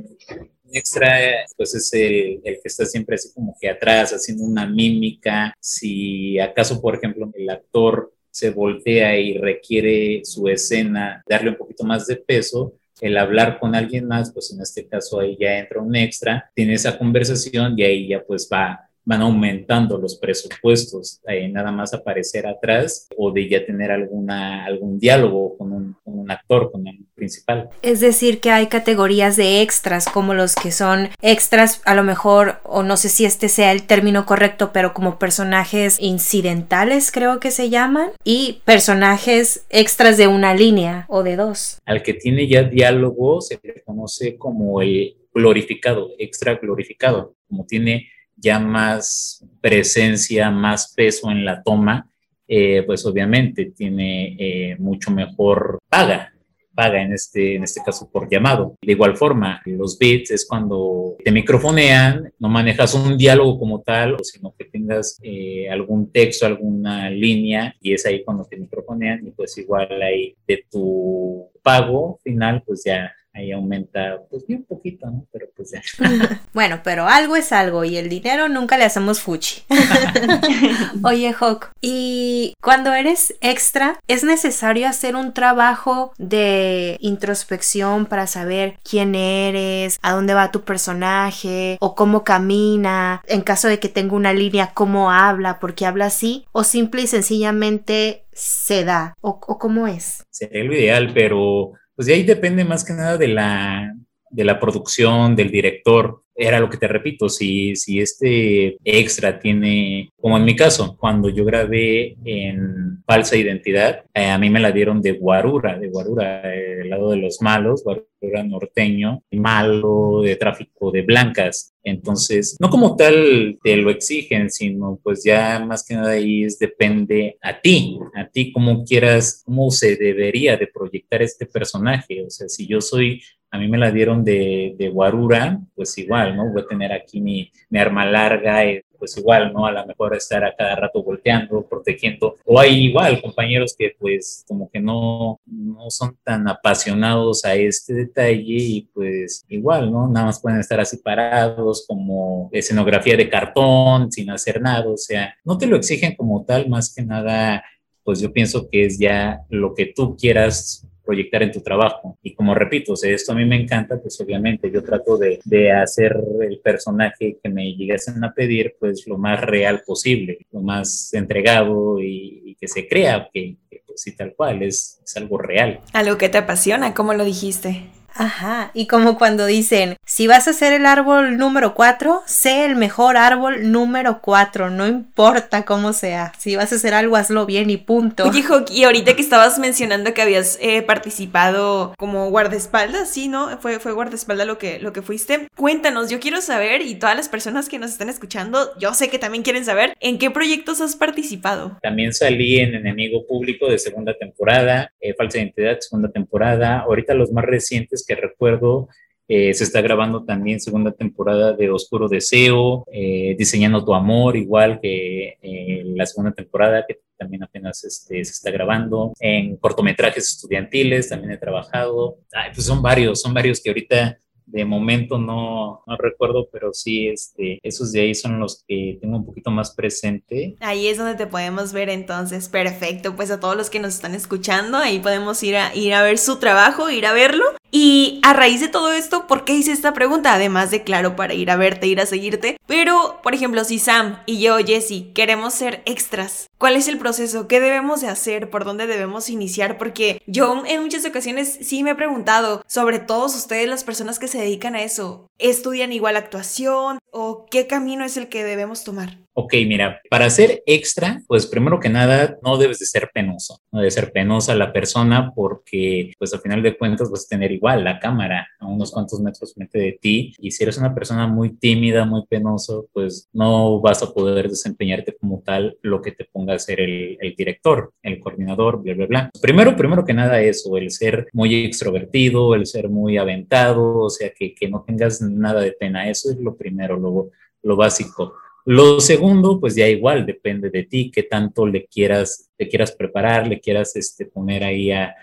extra, 0.73 1.17
pues 1.57 1.75
es 1.75 1.93
el, 1.93 2.41
el, 2.43 2.55
que 2.55 2.61
está 2.65 2.85
siempre 2.85 3.15
así 3.15 3.33
como 3.33 3.55
que 3.59 3.69
atrás, 3.69 4.11
haciendo 4.11 4.43
una 4.43 4.65
mímica. 4.65 5.53
Si 5.59 6.39
acaso, 6.39 6.81
por 6.81 6.95
ejemplo, 6.95 7.31
el 7.35 7.49
actor 7.49 8.13
se 8.31 8.51
voltea 8.51 9.17
y 9.17 9.37
requiere 9.37 10.21
su 10.23 10.47
escena 10.47 11.23
darle 11.27 11.51
un 11.51 11.57
poquito 11.57 11.83
más 11.83 12.07
de 12.07 12.17
peso, 12.17 12.73
el 13.01 13.17
hablar 13.17 13.59
con 13.59 13.75
alguien 13.75 14.07
más, 14.07 14.31
pues 14.33 14.51
en 14.51 14.61
este 14.61 14.85
caso 14.87 15.19
ahí 15.19 15.37
ya 15.39 15.57
entra 15.57 15.81
un 15.81 15.95
extra, 15.95 16.51
tiene 16.53 16.73
esa 16.73 16.97
conversación 16.97 17.73
y 17.77 17.83
ahí 17.83 18.07
ya 18.09 18.23
pues 18.23 18.49
va 18.51 18.88
van 19.09 19.23
aumentando 19.23 19.97
los 19.97 20.19
presupuestos, 20.19 21.19
eh, 21.27 21.49
nada 21.49 21.71
más 21.71 21.95
aparecer 21.95 22.45
atrás 22.45 23.07
o 23.17 23.31
de 23.31 23.49
ya 23.49 23.65
tener 23.65 23.89
alguna, 23.89 24.63
algún 24.65 24.99
diálogo 24.99 25.57
con 25.57 25.71
un, 25.71 25.95
con 26.03 26.19
un, 26.19 26.29
actor, 26.29 26.71
con 26.71 26.85
el 26.85 27.07
principal. 27.15 27.69
Es 27.81 28.01
decir, 28.01 28.39
que 28.39 28.51
hay 28.51 28.67
categorías 28.67 29.35
de 29.35 29.63
extras, 29.63 30.05
como 30.05 30.35
los 30.35 30.53
que 30.53 30.71
son 30.71 31.09
extras, 31.23 31.81
a 31.85 31.95
lo 31.95 32.03
mejor, 32.03 32.59
o 32.63 32.83
no 32.83 32.97
sé 32.97 33.09
si 33.09 33.25
este 33.25 33.49
sea 33.49 33.71
el 33.71 33.87
término 33.87 34.27
correcto, 34.27 34.69
pero 34.71 34.93
como 34.93 35.17
personajes 35.17 35.97
incidentales 35.99 37.11
creo 37.11 37.39
que 37.39 37.49
se 37.49 37.71
llaman, 37.71 38.11
y 38.23 38.61
personajes 38.63 39.65
extras 39.71 40.17
de 40.17 40.27
una 40.27 40.53
línea 40.53 41.07
o 41.09 41.23
de 41.23 41.35
dos. 41.35 41.79
Al 41.87 42.03
que 42.03 42.13
tiene 42.13 42.47
ya 42.47 42.61
diálogo 42.61 43.41
se 43.41 43.59
le 43.63 43.81
conoce 43.81 44.37
como 44.37 44.83
el 44.83 45.17
glorificado, 45.33 46.11
extra 46.19 46.59
glorificado, 46.61 47.33
como 47.47 47.65
tiene 47.65 48.07
ya 48.39 48.59
más 48.59 49.45
presencia, 49.61 50.49
más 50.51 50.93
peso 50.95 51.31
en 51.31 51.45
la 51.45 51.61
toma, 51.61 52.09
eh, 52.47 52.83
pues 52.85 53.05
obviamente 53.05 53.71
tiene 53.75 54.35
eh, 54.39 54.75
mucho 54.79 55.11
mejor 55.11 55.77
paga, 55.87 56.33
paga 56.73 57.01
en 57.01 57.13
este, 57.13 57.55
en 57.55 57.63
este 57.63 57.81
caso 57.85 58.09
por 58.11 58.27
llamado. 58.27 58.75
De 58.81 58.93
igual 58.93 59.17
forma, 59.17 59.61
los 59.65 59.99
bits 59.99 60.31
es 60.31 60.47
cuando 60.47 61.15
te 61.23 61.31
microfonean, 61.31 62.33
no 62.39 62.49
manejas 62.49 62.95
un 62.95 63.17
diálogo 63.17 63.59
como 63.59 63.81
tal, 63.81 64.17
sino 64.23 64.55
que 64.57 64.65
tengas 64.65 65.19
eh, 65.21 65.69
algún 65.69 66.11
texto, 66.11 66.45
alguna 66.45 67.09
línea, 67.09 67.75
y 67.81 67.93
es 67.93 68.05
ahí 68.05 68.23
cuando 68.23 68.45
te 68.45 68.57
microfonean, 68.57 69.27
y 69.27 69.31
pues 69.31 69.57
igual 69.57 70.01
ahí 70.01 70.35
de 70.47 70.65
tu 70.71 71.51
pago 71.61 72.19
final, 72.23 72.63
pues 72.65 72.83
ya 72.83 73.11
ahí 73.33 73.51
aumenta 73.51 74.21
pues 74.29 74.45
bien 74.45 74.63
poquito, 74.63 75.07
¿no? 75.07 75.27
Pero 75.31 75.47
pues 75.55 75.71
ya. 75.71 75.81
bueno, 76.53 76.81
pero 76.83 77.07
algo 77.07 77.35
es 77.35 77.51
algo 77.51 77.83
y 77.83 77.97
el 77.97 78.09
dinero 78.09 78.49
nunca 78.49 78.77
le 78.77 78.85
hacemos 78.85 79.21
fuchi. 79.21 79.63
Oye, 81.03 81.33
Hawk, 81.39 81.71
y 81.81 82.53
cuando 82.61 82.93
eres 82.93 83.35
extra, 83.41 83.99
¿es 84.07 84.23
necesario 84.23 84.87
hacer 84.87 85.15
un 85.15 85.33
trabajo 85.33 86.13
de 86.17 86.97
introspección 86.99 88.05
para 88.05 88.27
saber 88.27 88.77
quién 88.83 89.15
eres, 89.15 89.99
a 90.01 90.13
dónde 90.13 90.33
va 90.33 90.51
tu 90.51 90.61
personaje 90.61 91.77
o 91.79 91.95
cómo 91.95 92.23
camina, 92.23 93.21
en 93.27 93.41
caso 93.41 93.67
de 93.67 93.79
que 93.79 93.89
tenga 93.89 94.15
una 94.15 94.33
línea, 94.33 94.71
cómo 94.73 95.11
habla, 95.11 95.59
por 95.59 95.75
qué 95.75 95.85
habla 95.85 96.05
así, 96.05 96.45
o 96.51 96.63
simple 96.63 97.03
y 97.03 97.07
sencillamente 97.07 98.25
se 98.33 98.85
da, 98.85 99.15
o, 99.21 99.39
o 99.47 99.59
cómo 99.59 99.87
es? 99.87 100.25
Sería 100.29 100.63
lo 100.63 100.73
ideal, 100.73 101.11
pero 101.13 101.73
pues 101.99 102.07
de 102.07 102.13
ahí 102.13 102.23
depende 102.23 102.63
más 102.63 102.85
que 102.85 102.93
nada 102.93 103.17
de 103.17 103.27
la, 103.27 103.93
de 104.29 104.43
la 104.43 104.59
producción, 104.59 105.35
del 105.35 105.51
director. 105.51 106.23
Era 106.35 106.59
lo 106.59 106.69
que 106.69 106.77
te 106.77 106.87
repito, 106.87 107.27
si, 107.27 107.75
si 107.75 107.99
este 107.99 108.77
extra 108.85 109.39
tiene, 109.39 110.09
como 110.21 110.37
en 110.37 110.45
mi 110.45 110.55
caso, 110.55 110.95
cuando 110.97 111.27
yo 111.27 111.43
grabé 111.43 112.15
en 112.23 113.03
falsa 113.05 113.35
identidad, 113.35 114.05
eh, 114.13 114.29
a 114.29 114.37
mí 114.37 114.49
me 114.49 114.61
la 114.61 114.71
dieron 114.71 115.01
de 115.01 115.13
Guarura, 115.13 115.77
de 115.77 115.89
Guarura, 115.89 116.41
eh, 116.45 116.85
lado 116.85 117.11
de 117.11 117.17
los 117.17 117.41
malos, 117.41 117.83
Guarura 117.83 118.09
norteño, 118.43 119.23
malo 119.31 120.21
de 120.21 120.35
tráfico 120.35 120.91
de 120.91 121.03
blancas. 121.03 121.73
Entonces, 121.83 122.57
no 122.59 122.69
como 122.69 122.95
tal 122.95 123.57
te 123.63 123.77
lo 123.77 123.89
exigen, 123.89 124.49
sino 124.49 124.99
pues 125.01 125.23
ya 125.23 125.63
más 125.65 125.85
que 125.85 125.95
nada 125.95 126.11
ahí 126.11 126.43
es, 126.43 126.59
depende 126.59 127.37
a 127.41 127.59
ti, 127.59 127.97
a 128.15 128.27
ti 128.27 128.51
cómo 128.51 128.83
quieras, 128.83 129.43
cómo 129.45 129.71
se 129.71 129.95
debería 129.95 130.57
de 130.57 130.67
proyectar 130.67 131.21
este 131.21 131.45
personaje. 131.45 132.23
O 132.25 132.29
sea, 132.29 132.49
si 132.49 132.67
yo 132.67 132.81
soy 132.81 133.21
a 133.51 133.57
mí 133.57 133.67
me 133.67 133.77
la 133.77 133.91
dieron 133.91 134.23
de, 134.23 134.75
de, 134.77 134.89
guarura, 134.89 135.59
pues 135.75 135.97
igual, 135.97 136.35
¿no? 136.35 136.51
Voy 136.51 136.61
a 136.61 136.67
tener 136.67 136.91
aquí 136.91 137.19
mi, 137.19 137.51
mi 137.69 137.79
arma 137.79 138.05
larga, 138.05 138.63
pues 138.99 139.17
igual, 139.17 139.51
¿no? 139.53 139.65
A 139.65 139.71
lo 139.71 139.85
mejor 139.87 140.15
estar 140.15 140.43
a 140.43 140.55
cada 140.55 140.75
rato 140.75 141.01
volteando, 141.01 141.65
protegiendo. 141.67 142.35
O 142.45 142.59
hay 142.59 142.85
igual 142.85 143.21
compañeros 143.21 143.73
que 143.75 143.95
pues 143.97 144.43
como 144.47 144.69
que 144.69 144.79
no, 144.79 145.39
no 145.45 145.89
son 145.89 146.17
tan 146.23 146.47
apasionados 146.47 147.45
a 147.45 147.55
este 147.55 147.93
detalle 147.93 148.43
y 148.57 148.81
pues 148.93 149.45
igual, 149.47 149.91
¿no? 149.91 150.07
Nada 150.07 150.27
más 150.27 150.41
pueden 150.41 150.59
estar 150.59 150.79
así 150.79 150.97
parados 150.97 151.85
como 151.87 152.49
escenografía 152.51 153.15
de 153.15 153.29
cartón, 153.29 154.11
sin 154.11 154.29
hacer 154.29 154.61
nada, 154.61 154.87
o 154.87 154.97
sea, 154.97 155.33
no 155.43 155.57
te 155.57 155.65
lo 155.65 155.77
exigen 155.77 156.15
como 156.15 156.43
tal, 156.43 156.69
más 156.69 156.93
que 156.93 157.01
nada, 157.01 157.63
pues 158.03 158.19
yo 158.19 158.31
pienso 158.33 158.69
que 158.69 158.85
es 158.85 158.99
ya 158.99 159.41
lo 159.49 159.73
que 159.73 159.87
tú 159.87 160.17
quieras 160.17 160.88
proyectar 161.09 161.41
en 161.41 161.51
tu 161.51 161.61
trabajo. 161.61 162.19
Y 162.21 162.35
como 162.35 162.53
repito, 162.53 162.93
o 162.93 162.95
sea, 162.95 163.11
esto 163.11 163.31
a 163.31 163.35
mí 163.35 163.43
me 163.43 163.59
encanta, 163.59 163.99
pues 163.99 164.21
obviamente 164.21 164.69
yo 164.69 164.83
trato 164.83 165.17
de, 165.17 165.39
de 165.43 165.71
hacer 165.71 166.15
el 166.41 166.59
personaje 166.59 167.39
que 167.41 167.49
me 167.49 167.73
llegasen 167.73 168.23
a 168.23 168.31
pedir, 168.31 168.75
pues 168.79 169.07
lo 169.07 169.17
más 169.17 169.41
real 169.41 169.81
posible, 169.83 170.37
lo 170.51 170.61
más 170.61 171.11
entregado 171.15 171.99
y, 171.99 172.43
y 172.45 172.55
que 172.55 172.67
se 172.67 172.87
crea 172.87 173.27
que, 173.33 173.55
que 173.71 173.81
pues, 173.87 174.01
sí, 174.03 174.15
tal 174.15 174.35
cual, 174.35 174.61
es, 174.61 175.01
es 175.03 175.17
algo 175.17 175.39
real. 175.39 175.79
Algo 175.93 176.19
que 176.19 176.29
te 176.29 176.37
apasiona, 176.37 176.93
como 176.93 177.15
lo 177.15 177.25
dijiste. 177.25 177.85
Ajá, 178.15 178.71
y 178.73 178.87
como 178.87 179.17
cuando 179.17 179.45
dicen, 179.45 179.95
si 180.05 180.27
vas 180.27 180.47
a 180.47 180.53
ser 180.53 180.73
el 180.73 180.85
árbol 180.85 181.37
número 181.37 181.73
4, 181.73 182.23
sé 182.25 182.65
el 182.65 182.75
mejor 182.75 183.17
árbol 183.17 183.71
número 183.71 184.21
4, 184.21 184.69
no 184.69 184.87
importa 184.87 185.65
cómo 185.65 185.93
sea, 185.93 186.33
si 186.37 186.55
vas 186.55 186.71
a 186.71 186.75
hacer 186.75 186.93
algo, 186.93 187.15
hazlo 187.15 187.45
bien 187.45 187.69
y 187.69 187.77
punto. 187.77 188.25
Oye, 188.27 188.43
y 188.71 188.83
ahorita 188.83 189.15
que 189.15 189.21
estabas 189.21 189.59
mencionando 189.59 190.13
que 190.13 190.21
habías 190.21 190.57
eh, 190.61 190.81
participado 190.81 191.93
como 191.97 192.29
guardaespaldas, 192.29 193.09
sí, 193.09 193.27
¿no? 193.27 193.57
Fue, 193.59 193.79
fue 193.79 193.93
guardaespaldas 193.93 194.47
lo 194.47 194.57
que, 194.57 194.79
lo 194.79 194.93
que 194.93 195.01
fuiste. 195.01 195.47
Cuéntanos, 195.55 196.09
yo 196.09 196.19
quiero 196.19 196.41
saber, 196.41 196.81
y 196.81 196.95
todas 196.95 197.15
las 197.15 197.29
personas 197.29 197.69
que 197.69 197.79
nos 197.79 197.91
están 197.91 198.09
escuchando, 198.09 198.77
yo 198.79 198.93
sé 198.93 199.09
que 199.09 199.19
también 199.19 199.43
quieren 199.43 199.65
saber, 199.65 199.93
¿en 199.99 200.17
qué 200.17 200.31
proyectos 200.31 200.81
has 200.81 200.95
participado? 200.95 201.77
También 201.81 202.13
salí 202.13 202.59
en 202.59 202.75
Enemigo 202.75 203.25
Público 203.27 203.67
de 203.67 203.79
segunda 203.79 204.13
temporada, 204.17 204.91
eh, 204.99 205.13
Falsa 205.13 205.37
Identidad, 205.37 205.79
segunda 205.79 206.09
temporada, 206.09 206.79
ahorita 206.79 207.13
los 207.13 207.31
más 207.31 207.45
recientes 207.45 207.98
que 208.05 208.15
recuerdo. 208.15 208.89
Eh, 209.31 209.53
se 209.53 209.63
está 209.63 209.79
grabando 209.81 210.25
también 210.25 210.59
segunda 210.59 210.91
temporada 210.91 211.53
de 211.53 211.69
Oscuro 211.69 212.07
Deseo, 212.07 212.83
eh, 212.91 213.35
Diseñando 213.37 213.85
tu 213.85 213.93
Amor, 213.93 214.35
igual 214.35 214.79
que 214.81 215.37
eh, 215.39 215.83
la 215.95 216.07
segunda 216.07 216.31
temporada, 216.31 216.83
que 216.87 217.01
también 217.15 217.43
apenas 217.43 217.83
este, 217.83 218.25
se 218.25 218.31
está 218.31 218.49
grabando. 218.49 219.13
En 219.19 219.55
cortometrajes 219.57 220.31
estudiantiles 220.31 221.09
también 221.09 221.33
he 221.33 221.37
trabajado. 221.37 222.17
pues 222.55 222.65
son 222.65 222.81
varios, 222.81 223.21
son 223.21 223.33
varios 223.35 223.61
que 223.61 223.69
ahorita 223.69 224.19
de 224.51 224.65
momento 224.65 225.17
no, 225.17 225.83
no 225.85 225.97
recuerdo, 225.97 226.49
pero 226.51 226.73
sí, 226.73 227.07
este, 227.07 227.59
esos 227.61 227.91
de 227.91 228.01
ahí 228.01 228.15
son 228.15 228.39
los 228.39 228.63
que 228.67 228.97
tengo 228.99 229.17
un 229.17 229.25
poquito 229.25 229.51
más 229.51 229.75
presente. 229.75 230.55
Ahí 230.59 230.87
es 230.87 230.97
donde 230.97 231.15
te 231.15 231.27
podemos 231.27 231.71
ver 231.71 231.89
entonces, 231.89 232.49
perfecto, 232.49 233.15
pues 233.15 233.29
a 233.31 233.39
todos 233.39 233.55
los 233.55 233.69
que 233.69 233.79
nos 233.79 233.93
están 233.93 234.15
escuchando, 234.15 234.77
ahí 234.77 234.99
podemos 234.99 235.41
ir 235.43 235.55
a, 235.55 235.75
ir 235.75 235.93
a 235.93 236.01
ver 236.01 236.17
su 236.17 236.39
trabajo, 236.39 236.89
ir 236.89 237.05
a 237.05 237.13
verlo. 237.13 237.45
Y 237.71 238.19
a 238.23 238.33
raíz 238.33 238.61
de 238.61 238.67
todo 238.67 238.91
esto, 238.91 239.27
¿por 239.27 239.45
qué 239.45 239.53
hice 239.53 239.71
esta 239.71 239.93
pregunta? 239.93 240.33
Además 240.33 240.71
de, 240.71 240.83
claro, 240.83 241.15
para 241.15 241.33
ir 241.33 241.51
a 241.51 241.55
verte, 241.55 241.87
ir 241.87 241.99
a 241.99 242.05
seguirte. 242.05 242.57
Pero, 242.65 243.19
por 243.21 243.35
ejemplo, 243.35 243.63
si 243.63 243.77
Sam 243.77 244.19
y 244.25 244.39
yo, 244.39 244.57
Jesse, 244.57 245.13
queremos 245.13 245.53
ser 245.53 245.83
extras, 245.85 246.49
¿cuál 246.57 246.75
es 246.75 246.87
el 246.87 246.97
proceso? 246.97 247.47
¿Qué 247.47 247.59
debemos 247.59 248.01
de 248.01 248.07
hacer? 248.07 248.49
¿Por 248.49 248.65
dónde 248.65 248.87
debemos 248.87 249.29
iniciar? 249.29 249.77
Porque 249.77 250.21
yo 250.25 250.63
en 250.65 250.81
muchas 250.81 251.05
ocasiones 251.05 251.59
sí 251.61 251.83
me 251.83 251.91
he 251.91 251.95
preguntado 251.95 252.63
sobre 252.67 252.99
todos 252.99 253.35
ustedes, 253.35 253.69
las 253.69 253.83
personas 253.83 254.17
que 254.17 254.27
se 254.27 254.39
dedican 254.39 254.75
a 254.75 254.81
eso, 254.81 255.27
¿estudian 255.37 255.93
igual 255.93 256.15
actuación 256.15 256.99
o 257.11 257.45
qué 257.51 257.67
camino 257.67 258.03
es 258.03 258.17
el 258.17 258.29
que 258.29 258.43
debemos 258.43 258.83
tomar? 258.83 259.17
Ok, 259.33 259.53
mira, 259.67 260.01
para 260.09 260.29
ser 260.29 260.63
extra, 260.65 261.21
pues 261.27 261.47
primero 261.47 261.79
que 261.79 261.87
nada, 261.87 262.37
no 262.43 262.57
debes 262.57 262.79
de 262.79 262.85
ser 262.85 263.09
penoso, 263.13 263.61
no 263.71 263.79
debe 263.79 263.91
ser 263.91 264.11
penosa 264.11 264.55
la 264.55 264.73
persona 264.73 265.31
porque, 265.33 266.11
pues 266.17 266.33
al 266.33 266.41
final 266.41 266.61
de 266.61 266.77
cuentas 266.77 267.09
vas 267.09 267.25
a 267.25 267.29
tener 267.29 267.51
igual 267.51 267.83
la 267.83 267.99
cámara 267.99 268.47
a 268.59 268.67
unos 268.67 268.91
cuantos 268.91 269.21
metros 269.21 269.53
frente 269.53 269.79
de 269.79 269.97
ti 270.01 270.33
y 270.39 270.51
si 270.51 270.63
eres 270.63 270.77
una 270.77 270.93
persona 270.93 271.27
muy 271.27 271.55
tímida, 271.55 272.05
muy 272.05 272.25
penoso, 272.27 272.87
pues 272.91 273.29
no 273.31 273.79
vas 273.79 274.03
a 274.03 274.11
poder 274.11 274.49
desempeñarte 274.49 275.15
como 275.15 275.41
tal 275.41 275.77
lo 275.83 276.01
que 276.01 276.11
te 276.11 276.25
ponga 276.25 276.55
a 276.55 276.59
ser 276.59 276.81
el, 276.81 277.17
director, 277.37 277.93
el 278.03 278.19
coordinador, 278.19 278.81
bla, 278.81 278.93
bla, 278.95 279.05
bla. 279.05 279.29
Primero, 279.41 279.75
primero 279.75 280.03
que 280.03 280.13
nada 280.13 280.41
eso, 280.41 280.75
el 280.75 280.91
ser 280.91 281.27
muy 281.33 281.65
extrovertido, 281.65 282.55
el 282.55 282.65
ser 282.65 282.89
muy 282.89 283.17
aventado, 283.17 283.99
o 283.99 284.09
sea, 284.09 284.31
que, 284.31 284.53
que 284.53 284.67
no 284.67 284.83
tengas 284.85 285.21
nada 285.21 285.61
de 285.61 285.71
pena, 285.71 286.09
eso 286.09 286.31
es 286.31 286.37
lo 286.39 286.57
primero, 286.57 286.97
lo, 286.97 287.29
lo 287.63 287.75
básico. 287.75 288.33
Lo 288.71 288.99
segundo, 288.99 289.59
pues 289.59 289.73
ya 289.73 289.87
igual 289.87 290.27
depende 290.27 290.69
de 290.69 290.83
ti, 290.83 291.09
qué 291.09 291.23
tanto 291.23 291.65
le 291.65 291.87
quieras, 291.87 292.51
le 292.55 292.67
quieras 292.67 292.91
preparar, 292.91 293.47
le 293.47 293.59
quieras 293.59 293.95
este, 293.95 294.27
poner 294.27 294.63
ahí 294.63 294.91
a, 294.91 295.15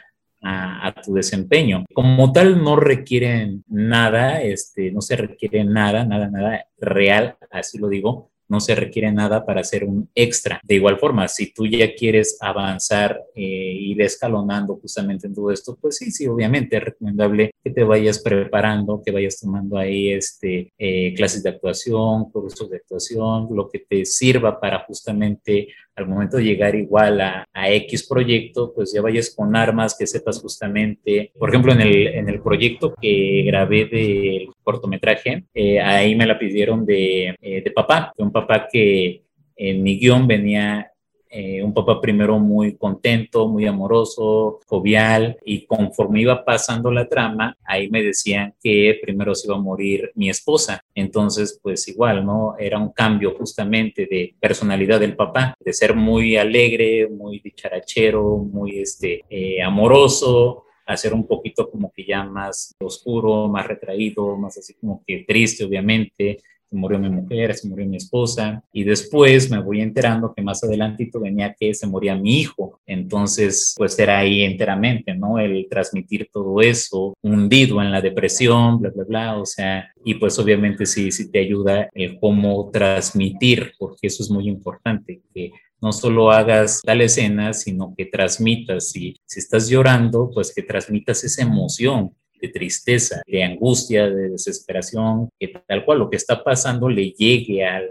a, 0.43 0.93
tu 1.01 1.15
desempeño. 1.15 1.85
Como 1.95 2.33
tal, 2.33 2.61
no 2.61 2.75
requieren 2.75 3.63
nada, 3.69 4.43
este, 4.43 4.91
no 4.91 5.01
se 5.01 5.15
requiere 5.15 5.63
nada, 5.63 6.05
nada, 6.05 6.29
nada 6.29 6.67
real, 6.79 7.37
así 7.53 7.79
lo 7.79 7.89
digo, 7.89 8.33
no 8.49 8.61
se 8.61 8.75
requiere 8.75 9.13
nada 9.13 9.45
para 9.45 9.61
hacer 9.61 9.85
un 9.85 10.09
extra. 10.15 10.61
De 10.63 10.77
igual 10.77 10.99
forma, 10.99 11.29
si 11.29 11.53
tú 11.53 11.67
ya 11.67 11.95
quieres 11.95 12.39
avanzar 12.41 13.21
e 13.35 13.43
ir 13.43 14.01
escalonando 14.03 14.77
justamente 14.77 15.27
en 15.27 15.35
todo 15.35 15.51
esto, 15.51 15.77
pues 15.81 15.97
sí, 15.97 16.11
sí, 16.11 16.27
obviamente 16.27 16.77
es 16.77 16.85
recomendable 16.85 17.53
que 17.63 17.71
te 17.71 17.85
vayas 17.85 18.21
preparando, 18.21 19.03
que 19.05 19.13
vayas 19.13 19.39
tomando 19.41 19.79
ahí 19.79 20.11
este, 20.11 20.73
eh, 20.79 21.15
clases 21.15 21.43
de 21.43 21.51
actuación, 21.51 22.31
cursos 22.31 22.71
de 22.71 22.77
actuación, 22.77 23.49
lo 23.51 23.69
que 23.69 23.81
te 23.81 24.05
sirva 24.05 24.61
para 24.61 24.85
justamente 24.85 25.69
al 25.97 26.07
momento 26.07 26.37
de 26.37 26.45
llegar 26.45 26.75
igual 26.75 27.21
a, 27.21 27.45
X 27.69 28.07
proyecto, 28.07 28.73
pues 28.75 28.93
ya 28.93 29.03
vayas 29.03 29.35
con 29.35 29.57
armas 29.57 29.97
que 29.99 30.07
sepas 30.07 30.41
justamente, 30.41 31.33
por 31.39 31.49
ejemplo, 31.49 31.73
en 31.73 31.81
el, 31.81 32.07
en 32.09 32.29
el 32.29 32.41
proyecto 32.41 32.95
que 33.01 33.43
grabé 33.47 33.87
del 33.87 34.49
cortometraje, 34.63 35.45
eh, 35.55 35.81
ahí 35.81 36.15
me 36.15 36.27
la 36.27 36.39
pidieron 36.39 36.85
de, 36.85 37.35
eh, 37.41 37.63
de 37.63 37.71
papá, 37.71 38.13
de 38.17 38.23
un 38.23 38.31
papá 38.31 38.69
que 38.71 39.23
en 39.57 39.83
mi 39.83 39.99
guion 39.99 40.27
venía 40.27 40.93
eh, 41.39 41.63
un 41.63 41.75
papá 41.75 42.01
primero 42.01 42.39
muy 42.39 42.77
contento, 42.77 43.47
muy 43.47 43.67
amoroso, 43.67 44.61
jovial, 44.67 45.37
y 45.45 45.67
conforme 45.67 46.23
iba 46.23 46.43
pasando 46.47 46.91
la 46.91 47.07
trama, 47.07 47.55
ahí 47.63 47.91
me 47.91 48.03
decían 48.03 48.55
que 48.59 48.99
primero 49.03 49.35
se 49.35 49.47
iba 49.47 49.57
a 49.57 49.61
morir 49.61 50.11
mi 50.15 50.31
esposa. 50.31 50.81
Entonces, 50.95 51.61
pues 51.63 51.87
igual, 51.89 52.25
¿no? 52.25 52.55
Era 52.59 52.79
un 52.79 52.89
cambio 52.89 53.35
justamente 53.37 54.07
de 54.07 54.35
personalidad 54.41 54.99
del 54.99 55.15
papá, 55.15 55.55
de 55.61 55.75
ser 55.75 55.95
muy 55.95 56.39
alegre, 56.39 57.07
muy 57.07 57.41
dicharachero, 57.41 58.39
muy 58.39 58.79
este, 58.79 59.23
eh, 59.29 59.61
amoroso, 59.61 60.65
a 60.87 60.97
ser 60.97 61.13
un 61.13 61.27
poquito 61.27 61.69
como 61.71 61.93
que 61.93 62.07
ya 62.07 62.25
más 62.25 62.75
oscuro, 62.81 63.47
más 63.49 63.67
retraído, 63.67 64.39
más 64.39 64.57
así 64.57 64.73
como 64.73 65.03
que 65.07 65.25
triste, 65.29 65.65
obviamente, 65.65 66.39
se 66.69 66.77
murió 66.77 66.99
mi 66.99 67.09
mujer, 67.09 67.55
se 67.55 67.69
murió 67.69 67.87
mi 67.87 67.97
esposa, 67.97 68.63
y 68.73 68.85
después 68.85 69.51
me 69.51 69.61
voy 69.61 69.81
enterando 69.81 70.33
que 70.35 70.43
más 70.43 70.63
adelantito 70.65 71.21
venía 71.21 71.55
que 71.59 71.75
se 71.75 71.87
moría 71.87 72.17
mi 72.17 72.41
hijo, 72.41 72.81
entonces 72.87 73.75
pues 73.77 73.99
era 73.99 74.19
ahí 74.19 74.43
enteramente, 74.43 75.15
¿no? 75.15 75.39
El 75.39 75.67
transmitir 75.71 76.29
todo 76.33 76.61
eso, 76.61 77.15
hundido 77.23 77.81
en 77.81 77.91
la 77.91 78.01
depresión, 78.01 78.81
bla, 78.81 78.91
bla, 78.91 79.05
bla, 79.05 79.39
o 79.39 79.47
sea, 79.47 79.89
y 80.05 80.15
pues 80.15 80.39
obviamente 80.39 80.87
sí, 80.87 81.11
sí 81.11 81.31
te 81.31 81.41
ayuda 81.41 81.89
el 81.95 82.19
cómo 82.19 82.71
transmitir, 82.71 83.73
porque 83.79 84.07
eso 84.09 84.23
es 84.23 84.31
muy 84.31 84.49
importante, 84.49 85.21
que 85.33 85.51
no 85.81 85.93
solo 85.93 86.31
hagas 86.31 86.81
tal 86.83 87.03
escena, 87.03 87.53
sino 87.53 87.95
que 87.97 88.07
transmitas, 88.07 88.95
y 88.97 89.17
si 89.27 89.39
estás 89.41 89.69
llorando, 89.69 90.31
pues 90.33 90.55
que 90.55 90.63
transmitas 90.63 91.23
esa 91.25 91.43
emoción, 91.43 92.13
de 92.41 92.49
tristeza, 92.49 93.23
de 93.27 93.43
angustia, 93.43 94.09
de 94.09 94.31
desesperación, 94.31 95.31
que 95.39 95.49
tal 95.67 95.85
cual 95.85 95.99
lo 96.01 96.11
que 96.11 96.17
está 96.17 96.43
pasando 96.43 96.89
le 96.89 97.11
llegue 97.11 97.65
al, 97.65 97.89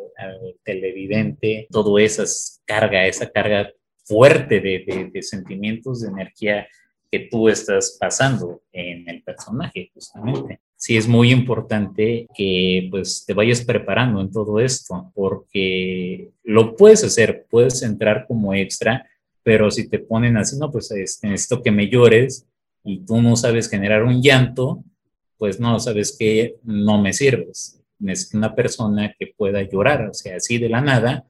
televidente, 0.64 1.68
todo 1.70 2.00
esa 2.00 2.24
carga, 2.66 3.06
esa 3.06 3.30
carga 3.30 3.72
fuerte 4.04 4.62
de, 4.62 5.10
de, 5.12 5.22
sentimientos, 5.22 6.02
de 6.02 6.10
energía 6.10 6.68
que 7.12 7.28
tú 7.32 7.50
estás 7.50 7.98
pasando 8.00 8.62
en 8.72 9.08
el 9.10 9.24
personaje, 9.24 9.92
justamente. 9.94 10.60
Sí, 10.78 10.98
es 10.98 11.08
muy 11.08 11.32
importante 11.32 12.28
que 12.36 12.88
pues 12.92 13.24
te 13.26 13.34
vayas 13.34 13.64
preparando 13.64 14.22
en 14.22 14.32
todo 14.32 14.60
esto, 14.60 15.12
porque 15.16 16.30
lo 16.44 16.76
puedes 16.76 17.04
hacer, 17.04 17.46
puedes 17.50 17.82
entrar 17.82 18.26
como 18.28 18.54
extra, 18.54 19.08
pero 19.42 19.72
si 19.72 19.88
te 19.88 20.00
ponen 20.00 20.38
así, 20.38 20.58
no, 20.58 20.72
pues 20.72 20.92
este, 20.92 21.28
necesito 21.28 21.62
que 21.62 21.72
me 21.72 21.88
llores, 21.88 22.48
y 22.86 23.06
tú 23.06 23.22
no 23.22 23.36
sabes 23.36 23.70
generar 23.70 24.04
un 24.04 24.22
llanto, 24.22 24.84
pues 25.38 25.60
no, 25.60 25.80
sabes 25.80 26.16
que 26.18 26.56
no 26.64 27.02
me 27.02 27.12
sirves. 27.12 27.82
Necesito 28.00 28.38
una 28.38 28.56
persona 28.56 29.14
que 29.18 29.34
pueda 29.36 29.62
llorar, 29.64 30.10
o 30.10 30.14
sea, 30.14 30.38
así 30.38 30.58
de 30.58 30.70
la 30.70 30.82
nada, 30.82 31.26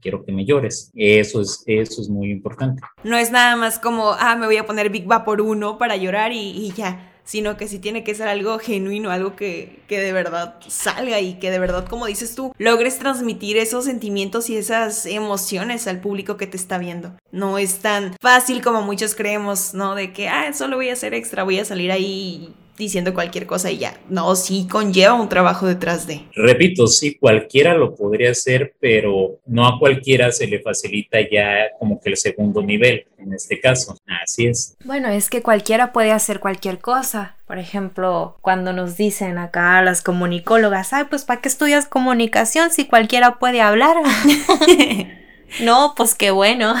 quiero 0.00 0.24
que 0.24 0.32
me 0.32 0.44
llores. 0.44 0.90
Eso 0.94 1.40
es, 1.40 1.62
eso 1.66 2.02
es 2.02 2.08
muy 2.08 2.30
importante. 2.30 2.82
No 3.04 3.16
es 3.16 3.30
nada 3.30 3.56
más 3.56 3.78
como, 3.78 4.10
ah, 4.12 4.36
me 4.36 4.46
voy 4.46 4.56
a 4.56 4.66
poner 4.66 4.90
Big 4.90 5.06
por 5.24 5.40
uno 5.40 5.78
para 5.78 5.96
llorar 5.96 6.32
y 6.32 6.72
ya 6.76 7.15
sino 7.26 7.58
que 7.58 7.68
sí 7.68 7.78
tiene 7.78 8.04
que 8.04 8.14
ser 8.14 8.28
algo 8.28 8.58
genuino, 8.58 9.10
algo 9.10 9.36
que, 9.36 9.80
que 9.88 10.00
de 10.00 10.12
verdad 10.12 10.54
salga 10.66 11.20
y 11.20 11.34
que 11.34 11.50
de 11.50 11.58
verdad, 11.58 11.86
como 11.86 12.06
dices 12.06 12.34
tú, 12.34 12.54
logres 12.56 12.98
transmitir 12.98 13.58
esos 13.58 13.84
sentimientos 13.84 14.48
y 14.48 14.56
esas 14.56 15.04
emociones 15.04 15.86
al 15.86 16.00
público 16.00 16.38
que 16.38 16.46
te 16.46 16.56
está 16.56 16.78
viendo. 16.78 17.12
No 17.32 17.58
es 17.58 17.80
tan 17.80 18.16
fácil 18.22 18.62
como 18.62 18.80
muchos 18.80 19.14
creemos, 19.14 19.74
¿no? 19.74 19.94
De 19.94 20.12
que, 20.12 20.28
ah, 20.28 20.52
solo 20.54 20.76
voy 20.76 20.88
a 20.88 20.94
hacer 20.94 21.12
extra, 21.12 21.42
voy 21.42 21.58
a 21.58 21.64
salir 21.64 21.90
ahí 21.90 22.54
diciendo 22.76 23.14
cualquier 23.14 23.46
cosa 23.46 23.70
y 23.70 23.78
ya. 23.78 23.98
No, 24.08 24.34
sí 24.36 24.66
conlleva 24.70 25.14
un 25.14 25.28
trabajo 25.28 25.66
detrás 25.66 26.06
de. 26.06 26.22
Repito, 26.34 26.86
sí, 26.86 27.16
cualquiera 27.16 27.74
lo 27.74 27.94
podría 27.94 28.30
hacer, 28.30 28.74
pero 28.80 29.38
no 29.46 29.66
a 29.66 29.78
cualquiera 29.78 30.30
se 30.32 30.46
le 30.46 30.60
facilita 30.60 31.18
ya 31.20 31.70
como 31.78 32.00
que 32.00 32.10
el 32.10 32.16
segundo 32.16 32.62
nivel, 32.62 33.06
en 33.18 33.32
este 33.32 33.60
caso. 33.60 33.96
Así 34.22 34.46
es. 34.46 34.76
Bueno, 34.84 35.08
es 35.08 35.30
que 35.30 35.42
cualquiera 35.42 35.92
puede 35.92 36.12
hacer 36.12 36.40
cualquier 36.40 36.78
cosa. 36.78 37.36
Por 37.46 37.58
ejemplo, 37.58 38.38
cuando 38.40 38.72
nos 38.72 38.96
dicen 38.96 39.38
acá 39.38 39.80
las 39.82 40.02
comunicólogas, 40.02 40.92
ay, 40.92 41.04
pues 41.08 41.24
¿para 41.24 41.40
qué 41.40 41.48
estudias 41.48 41.86
comunicación 41.86 42.70
si 42.70 42.86
cualquiera 42.86 43.38
puede 43.38 43.60
hablar? 43.60 43.96
no, 45.62 45.94
pues 45.96 46.14
qué 46.14 46.30
bueno. 46.30 46.74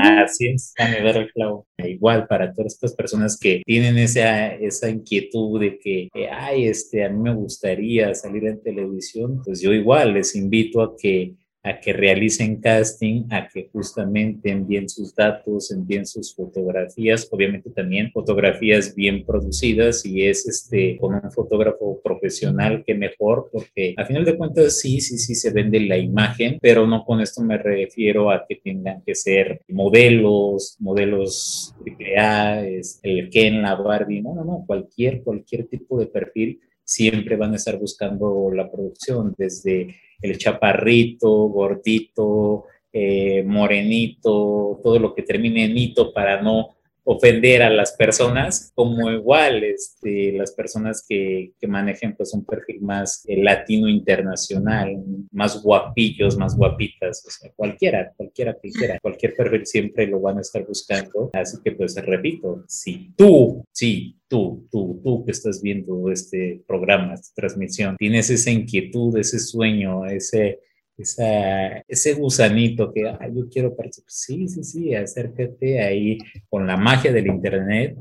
Así 0.00 0.46
es, 0.48 0.72
a 0.78 0.88
ver 0.88 1.16
el 1.16 1.32
clavo. 1.32 1.66
Igual 1.78 2.26
para 2.26 2.52
todas 2.52 2.74
estas 2.74 2.94
personas 2.94 3.38
que 3.38 3.62
tienen 3.64 3.98
esa, 3.98 4.54
esa 4.54 4.88
inquietud 4.88 5.60
de 5.60 5.78
que, 5.78 6.08
ay, 6.30 6.66
este, 6.66 7.04
a 7.04 7.10
mí 7.10 7.18
me 7.20 7.34
gustaría 7.34 8.14
salir 8.14 8.46
en 8.46 8.62
televisión, 8.62 9.42
pues 9.44 9.60
yo 9.60 9.72
igual 9.72 10.14
les 10.14 10.34
invito 10.34 10.82
a 10.82 10.96
que 10.96 11.34
a 11.64 11.80
que 11.80 11.94
realicen 11.94 12.60
casting, 12.60 13.24
a 13.30 13.48
que 13.48 13.70
justamente 13.72 14.50
envíen 14.50 14.86
sus 14.86 15.14
datos, 15.14 15.72
envíen 15.72 16.04
sus 16.04 16.34
fotografías, 16.34 17.26
obviamente 17.30 17.70
también 17.70 18.12
fotografías 18.12 18.94
bien 18.94 19.24
producidas 19.24 20.04
y 20.04 20.26
es 20.26 20.46
este 20.46 20.98
con 20.98 21.14
un 21.14 21.32
fotógrafo 21.32 22.02
profesional 22.04 22.84
que 22.86 22.94
mejor, 22.94 23.48
porque 23.50 23.94
a 23.96 24.04
final 24.04 24.26
de 24.26 24.36
cuentas 24.36 24.78
sí, 24.78 25.00
sí, 25.00 25.16
sí 25.16 25.34
se 25.34 25.52
vende 25.52 25.80
la 25.80 25.96
imagen, 25.96 26.58
pero 26.60 26.86
no 26.86 27.02
con 27.02 27.22
esto 27.22 27.42
me 27.42 27.56
refiero 27.56 28.30
a 28.30 28.44
que 28.46 28.56
tengan 28.56 29.02
que 29.02 29.14
ser 29.14 29.62
modelos, 29.68 30.76
modelos 30.80 31.74
AAA, 31.80 32.66
es 32.66 33.00
el 33.02 33.30
Ken, 33.30 33.62
la 33.62 33.74
Barbie, 33.74 34.20
no, 34.20 34.34
no, 34.34 34.44
no, 34.44 34.64
cualquier, 34.66 35.22
cualquier 35.22 35.66
tipo 35.66 35.98
de 35.98 36.08
perfil 36.08 36.60
siempre 36.84 37.36
van 37.36 37.54
a 37.54 37.56
estar 37.56 37.78
buscando 37.78 38.50
la 38.52 38.70
producción, 38.70 39.34
desde 39.38 39.94
el 40.24 40.38
chaparrito, 40.38 41.30
gordito, 41.48 42.64
eh, 42.92 43.42
morenito, 43.44 44.80
todo 44.82 44.98
lo 44.98 45.14
que 45.14 45.22
termine 45.22 45.64
en 45.64 45.76
hito 45.76 46.12
para 46.12 46.40
no 46.40 46.73
ofender 47.04 47.62
a 47.62 47.70
las 47.70 47.92
personas, 47.92 48.72
como 48.74 49.10
igual 49.10 49.62
este, 49.62 50.32
las 50.32 50.52
personas 50.52 51.04
que, 51.06 51.52
que 51.60 51.66
manejen 51.68 52.16
pues 52.16 52.32
un 52.32 52.44
perfil 52.44 52.80
más 52.80 53.22
eh, 53.28 53.42
latino 53.42 53.88
internacional, 53.88 54.96
más 55.30 55.62
guapillos, 55.62 56.36
más 56.38 56.56
guapitas, 56.56 57.24
o 57.26 57.30
sea, 57.30 57.52
cualquiera, 57.54 58.12
cualquiera, 58.16 58.54
cualquiera, 58.54 58.98
cualquier 59.00 59.36
perfil 59.36 59.66
siempre 59.66 60.06
lo 60.06 60.20
van 60.20 60.38
a 60.38 60.40
estar 60.40 60.66
buscando. 60.66 61.30
Así 61.34 61.58
que 61.62 61.72
pues 61.72 61.94
repito, 61.96 62.64
si 62.66 63.12
tú, 63.16 63.64
sí, 63.70 64.18
tú, 64.26 64.66
tú, 64.70 65.00
tú 65.04 65.24
que 65.24 65.32
estás 65.32 65.60
viendo 65.60 66.10
este 66.10 66.62
programa, 66.66 67.14
esta 67.14 67.34
transmisión, 67.34 67.96
tienes 67.98 68.30
esa 68.30 68.50
inquietud, 68.50 69.16
ese 69.18 69.38
sueño, 69.38 70.06
ese 70.06 70.60
esa, 70.96 71.78
ese 71.88 72.14
gusanito 72.14 72.92
que 72.92 73.02
yo 73.02 73.48
quiero 73.50 73.74
participar. 73.74 74.10
Sí, 74.10 74.48
sí, 74.48 74.62
sí, 74.64 74.94
acércate 74.94 75.82
ahí 75.82 76.18
con 76.48 76.66
la 76.66 76.76
magia 76.76 77.12
del 77.12 77.26
Internet. 77.26 77.96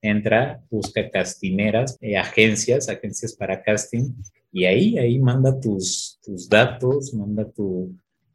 Entra, 0.00 0.60
busca 0.68 1.08
castineras, 1.10 1.96
eh, 2.00 2.16
agencias, 2.16 2.88
agencias 2.88 3.34
para 3.34 3.62
casting, 3.62 4.12
y 4.50 4.64
ahí, 4.64 4.98
ahí 4.98 5.18
manda 5.20 5.60
tus, 5.60 6.18
tus 6.24 6.48
datos, 6.48 7.14
manda 7.14 7.48
tu, 7.48 7.94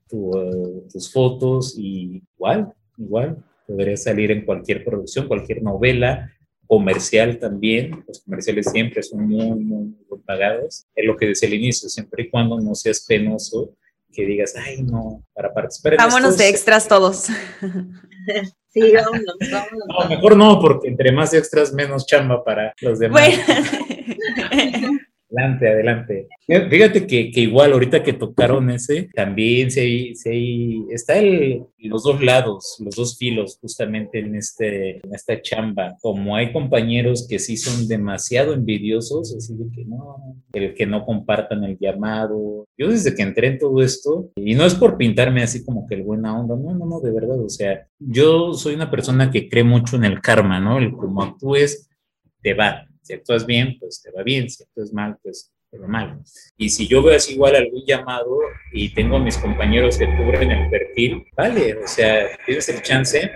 eh, 0.10 0.84
tus 0.90 1.12
fotos, 1.12 1.76
y 1.78 2.24
igual, 2.36 2.74
igual, 2.98 3.44
podría 3.68 3.98
salir 3.98 4.32
en 4.32 4.46
cualquier 4.46 4.86
producción, 4.86 5.28
cualquier 5.28 5.62
novela, 5.62 6.32
comercial 6.68 7.40
también, 7.40 8.04
los 8.08 8.22
comerciales 8.22 8.70
siempre 8.72 9.02
son 9.02 9.28
muy, 9.28 9.60
muy, 9.60 9.96
muy 10.10 10.20
pagados. 10.26 10.86
Es 10.94 11.06
lo 11.06 11.16
que 11.16 11.28
decía 11.28 11.48
al 11.48 11.56
inicio, 11.56 11.90
siempre 11.90 12.24
y 12.24 12.30
cuando 12.30 12.60
no 12.60 12.76
seas 12.76 13.06
penoso, 13.06 13.74
que 14.18 14.26
digas, 14.26 14.56
ay, 14.56 14.82
no, 14.82 15.24
para 15.32 15.54
participar. 15.54 15.96
Vámonos 15.96 16.40
de 16.40 16.50
extras 16.50 16.88
todos. 16.88 17.28
sí, 18.68 18.92
vámonos, 18.92 19.36
vámonos. 19.52 19.88
No, 19.88 20.10
mejor 20.10 20.36
no, 20.36 20.60
porque 20.60 20.88
entre 20.88 21.12
más 21.12 21.36
extras, 21.36 21.72
menos 21.72 22.08
chamba 22.08 22.44
para 22.44 22.74
los 22.82 22.98
demás. 22.98 23.22
Bueno. 23.22 25.00
Adelante, 25.38 25.70
adelante. 25.70 26.28
Fíjate 26.48 27.06
que, 27.06 27.30
que, 27.30 27.42
igual 27.42 27.74
ahorita 27.74 28.02
que 28.02 28.14
tocaron 28.14 28.72
ese, 28.72 29.10
también 29.14 29.70
se, 29.70 30.14
se, 30.16 30.78
está 30.90 31.20
el, 31.20 31.64
los 31.78 32.04
dos 32.04 32.24
lados, 32.24 32.78
los 32.84 32.96
dos 32.96 33.18
filos 33.18 33.60
justamente 33.62 34.20
en, 34.20 34.36
este, 34.36 34.98
en 34.98 35.14
esta 35.14 35.40
chamba. 35.40 35.96
Como 36.02 36.36
hay 36.36 36.52
compañeros 36.52 37.28
que 37.30 37.38
sí 37.38 37.56
son 37.56 37.88
demasiado 37.88 38.54
envidiosos, 38.56 39.36
así 39.36 39.54
de 39.56 39.70
que 39.72 39.86
no, 39.86 40.16
el 40.54 40.74
que 40.74 40.88
no 40.88 41.06
compartan 41.06 41.64
el 41.66 41.78
llamado. 41.78 42.66
Yo 42.76 42.90
desde 42.90 43.14
que 43.14 43.22
entré 43.22 43.50
en 43.50 43.60
todo 43.60 43.84
esto, 43.84 44.32
y 44.36 44.56
no 44.56 44.66
es 44.66 44.74
por 44.74 44.98
pintarme 44.98 45.44
así 45.44 45.64
como 45.64 45.86
que 45.86 45.96
el 45.96 46.04
buena 46.04 46.40
onda, 46.40 46.56
no, 46.56 46.74
no, 46.74 46.86
no, 46.88 47.00
de 47.00 47.12
verdad, 47.12 47.40
o 47.40 47.50
sea, 47.50 47.86
yo 48.00 48.54
soy 48.54 48.74
una 48.74 48.90
persona 48.90 49.30
que 49.30 49.48
cree 49.48 49.64
mucho 49.64 49.98
en 49.98 50.06
el 50.06 50.20
karma, 50.20 50.60
¿no? 50.60 50.80
El 50.80 50.94
como 50.94 51.22
actúes, 51.22 51.88
te 52.42 52.56
va 52.56 52.87
si 53.08 53.14
actúas 53.14 53.46
bien, 53.46 53.78
pues 53.80 54.02
te 54.02 54.12
va 54.12 54.22
bien. 54.22 54.50
Si 54.50 54.64
actúas 54.64 54.92
mal, 54.92 55.18
pues 55.24 55.52
te 55.72 55.78
va 55.78 55.88
mal. 55.88 56.20
Y 56.58 56.70
si 56.70 56.88
yo 56.88 57.02
veo 57.02 57.16
así 57.16 57.34
igual 57.34 57.56
algún 57.56 57.84
llamado 57.86 58.38
y 58.74 58.94
tengo 58.94 59.16
a 59.16 59.20
mis 59.20 59.38
compañeros 59.38 59.98
que 59.98 60.06
cubren 60.06 60.52
el 60.52 60.70
perfil, 60.70 61.26
vale, 61.36 61.76
o 61.76 61.88
sea, 61.88 62.28
tienes 62.46 62.68
el 62.70 62.82
chance, 62.82 63.32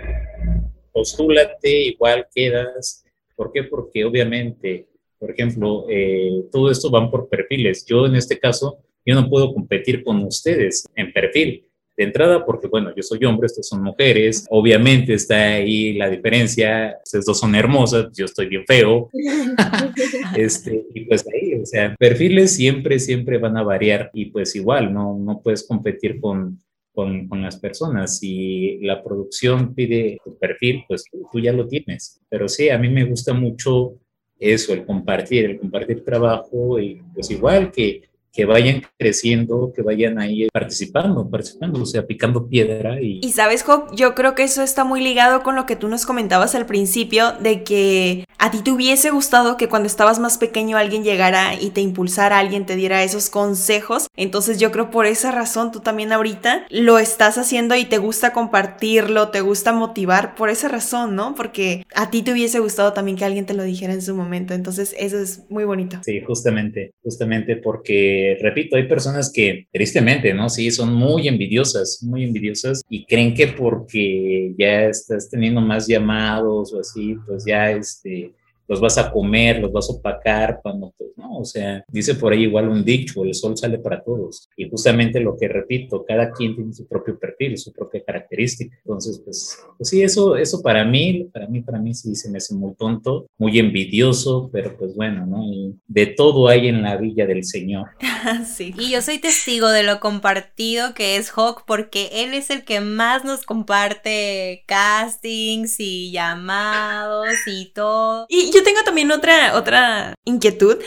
postúlate, 0.92 1.70
igual 1.84 2.26
quedas. 2.34 3.04
¿Por 3.34 3.50
qué? 3.50 3.64
Porque 3.64 4.04
obviamente, 4.04 4.88
por 5.18 5.30
ejemplo, 5.30 5.86
eh, 5.88 6.44
todo 6.52 6.70
esto 6.70 6.90
van 6.90 7.10
por 7.10 7.28
perfiles. 7.28 7.86
Yo 7.86 8.06
en 8.06 8.16
este 8.16 8.38
caso, 8.38 8.78
yo 9.06 9.14
no 9.14 9.28
puedo 9.28 9.52
competir 9.54 10.04
con 10.04 10.22
ustedes 10.24 10.86
en 10.94 11.12
perfil 11.12 11.66
de 11.96 12.04
entrada, 12.04 12.44
porque 12.44 12.68
bueno, 12.68 12.92
yo 12.94 13.02
soy 13.02 13.24
hombre, 13.24 13.46
estas 13.46 13.68
son 13.68 13.82
mujeres, 13.82 14.46
obviamente 14.50 15.14
está 15.14 15.36
ahí 15.54 15.92
la 15.94 16.08
diferencia, 16.08 16.98
ustedes 17.04 17.26
dos 17.26 17.38
son 17.38 17.54
hermosas, 17.54 18.06
yo 18.16 18.24
estoy 18.24 18.46
bien 18.46 18.64
feo, 18.66 19.10
este, 20.36 20.86
y 20.94 21.04
pues 21.04 21.24
ahí, 21.26 21.54
o 21.54 21.66
sea, 21.66 21.94
perfiles 21.98 22.54
siempre, 22.54 22.98
siempre 22.98 23.38
van 23.38 23.56
a 23.56 23.62
variar 23.62 24.10
y 24.14 24.26
pues 24.26 24.56
igual, 24.56 24.92
no, 24.92 25.18
no 25.18 25.40
puedes 25.42 25.66
competir 25.66 26.20
con, 26.20 26.58
con, 26.94 27.28
con, 27.28 27.42
las 27.42 27.58
personas. 27.58 28.18
Si 28.18 28.78
la 28.82 29.02
producción 29.02 29.74
pide 29.74 30.18
tu 30.24 30.38
perfil, 30.38 30.84
pues 30.86 31.04
tú, 31.10 31.26
tú, 31.32 31.40
ya 31.40 31.52
lo 31.52 31.66
tienes. 31.66 32.20
Pero 32.28 32.48
sí, 32.48 32.68
a 32.68 32.78
mí 32.78 32.88
me 32.88 33.04
gusta 33.04 33.32
mucho 33.32 33.94
eso, 34.38 34.72
el 34.72 34.84
compartir, 34.84 35.44
el 35.44 35.58
compartir 35.58 36.04
trabajo 36.04 36.78
y 36.78 37.00
pues 37.14 37.30
igual 37.30 37.70
que 37.70 38.02
que 38.32 38.46
vayan 38.46 38.82
creciendo, 38.98 39.72
que 39.74 39.82
vayan 39.82 40.18
ahí 40.18 40.48
participando, 40.52 41.28
participando, 41.28 41.82
o 41.82 41.86
sea, 41.86 42.06
picando 42.06 42.48
piedra. 42.48 43.00
Y, 43.00 43.20
y 43.22 43.32
sabes, 43.32 43.62
Job, 43.62 43.94
yo 43.94 44.14
creo 44.14 44.34
que 44.34 44.42
eso 44.42 44.62
está 44.62 44.84
muy 44.84 45.02
ligado 45.02 45.42
con 45.42 45.54
lo 45.54 45.66
que 45.66 45.76
tú 45.76 45.88
nos 45.88 46.06
comentabas 46.06 46.54
al 46.54 46.66
principio, 46.66 47.32
de 47.32 47.62
que 47.62 48.24
a 48.38 48.50
ti 48.50 48.62
te 48.62 48.72
hubiese 48.72 49.10
gustado 49.10 49.56
que 49.56 49.68
cuando 49.68 49.86
estabas 49.86 50.18
más 50.18 50.38
pequeño 50.38 50.76
alguien 50.76 51.04
llegara 51.04 51.54
y 51.54 51.70
te 51.70 51.80
impulsara, 51.80 52.38
alguien 52.38 52.66
te 52.66 52.74
diera 52.74 53.02
esos 53.02 53.30
consejos. 53.30 54.08
Entonces 54.16 54.58
yo 54.58 54.72
creo 54.72 54.90
por 54.90 55.06
esa 55.06 55.30
razón 55.30 55.70
tú 55.70 55.80
también 55.80 56.12
ahorita 56.12 56.66
lo 56.70 56.98
estás 56.98 57.38
haciendo 57.38 57.76
y 57.76 57.84
te 57.84 57.98
gusta 57.98 58.32
compartirlo, 58.32 59.28
te 59.28 59.42
gusta 59.42 59.72
motivar 59.72 60.34
por 60.34 60.48
esa 60.48 60.68
razón, 60.68 61.14
¿no? 61.14 61.34
Porque 61.34 61.84
a 61.94 62.10
ti 62.10 62.22
te 62.22 62.32
hubiese 62.32 62.58
gustado 62.58 62.92
también 62.92 63.16
que 63.16 63.24
alguien 63.24 63.46
te 63.46 63.54
lo 63.54 63.62
dijera 63.62 63.92
en 63.92 64.02
su 64.02 64.14
momento. 64.14 64.54
Entonces 64.54 64.94
eso 64.98 65.18
es 65.18 65.48
muy 65.50 65.64
bonito. 65.64 65.98
Sí, 66.04 66.20
justamente, 66.26 66.94
justamente 67.02 67.56
porque 67.56 68.21
repito, 68.40 68.76
hay 68.76 68.88
personas 68.88 69.32
que 69.32 69.66
tristemente, 69.72 70.34
¿no? 70.34 70.48
Sí, 70.48 70.70
son 70.70 70.92
muy 70.92 71.28
envidiosas, 71.28 72.02
muy 72.02 72.24
envidiosas 72.24 72.82
y 72.88 73.04
creen 73.04 73.34
que 73.34 73.48
porque 73.48 74.54
ya 74.58 74.84
estás 74.86 75.28
teniendo 75.30 75.60
más 75.60 75.86
llamados 75.86 76.72
o 76.72 76.80
así, 76.80 77.16
pues 77.26 77.44
ya 77.46 77.70
este, 77.70 78.32
los 78.72 78.80
vas 78.80 78.96
a 78.96 79.12
comer, 79.12 79.60
los 79.60 79.70
vas 79.70 79.90
a 79.90 79.92
opacar, 79.92 80.60
cuando, 80.62 80.94
pues 80.96 81.10
no, 81.18 81.40
o 81.40 81.44
sea, 81.44 81.84
dice 81.88 82.14
por 82.14 82.32
ahí 82.32 82.44
igual 82.44 82.70
un 82.70 82.82
dicho, 82.82 83.22
el 83.22 83.34
sol 83.34 83.54
sale 83.54 83.76
para 83.76 84.02
todos. 84.02 84.48
Y 84.56 84.70
justamente 84.70 85.20
lo 85.20 85.36
que 85.36 85.46
repito, 85.46 86.02
cada 86.08 86.32
quien 86.32 86.56
tiene 86.56 86.72
su 86.72 86.86
propio 86.86 87.18
perfil, 87.18 87.58
su 87.58 87.70
propia 87.70 88.02
característica. 88.02 88.74
Entonces, 88.78 89.20
pues, 89.22 89.58
pues 89.76 89.90
sí, 89.90 90.02
eso, 90.02 90.36
eso 90.36 90.62
para 90.62 90.86
mí, 90.86 91.28
para 91.30 91.46
mí, 91.48 91.60
para 91.60 91.78
mí 91.78 91.92
sí 91.92 92.14
se 92.14 92.30
me 92.30 92.38
hace 92.38 92.54
muy 92.54 92.74
tonto, 92.74 93.26
muy 93.36 93.58
envidioso, 93.58 94.48
pero 94.50 94.74
pues 94.78 94.94
bueno, 94.96 95.26
¿no? 95.26 95.44
Y 95.44 95.78
de 95.86 96.06
todo 96.06 96.48
hay 96.48 96.68
en 96.68 96.80
la 96.80 96.96
villa 96.96 97.26
del 97.26 97.44
Señor. 97.44 97.88
sí. 98.46 98.74
Y 98.78 98.90
yo 98.90 99.02
soy 99.02 99.18
testigo 99.18 99.68
de 99.68 99.82
lo 99.82 100.00
compartido 100.00 100.94
que 100.94 101.16
es 101.16 101.30
Hawk, 101.36 101.64
porque 101.66 102.08
él 102.10 102.32
es 102.32 102.48
el 102.48 102.64
que 102.64 102.80
más 102.80 103.22
nos 103.22 103.44
comparte 103.44 104.64
castings 104.66 105.78
y 105.78 106.10
llamados 106.10 107.36
y 107.46 107.70
todo. 107.74 108.24
Y 108.30 108.50
yo 108.50 108.61
tengo 108.62 108.82
también 108.84 109.10
otra, 109.10 109.56
otra 109.56 110.14
inquietud. 110.24 110.78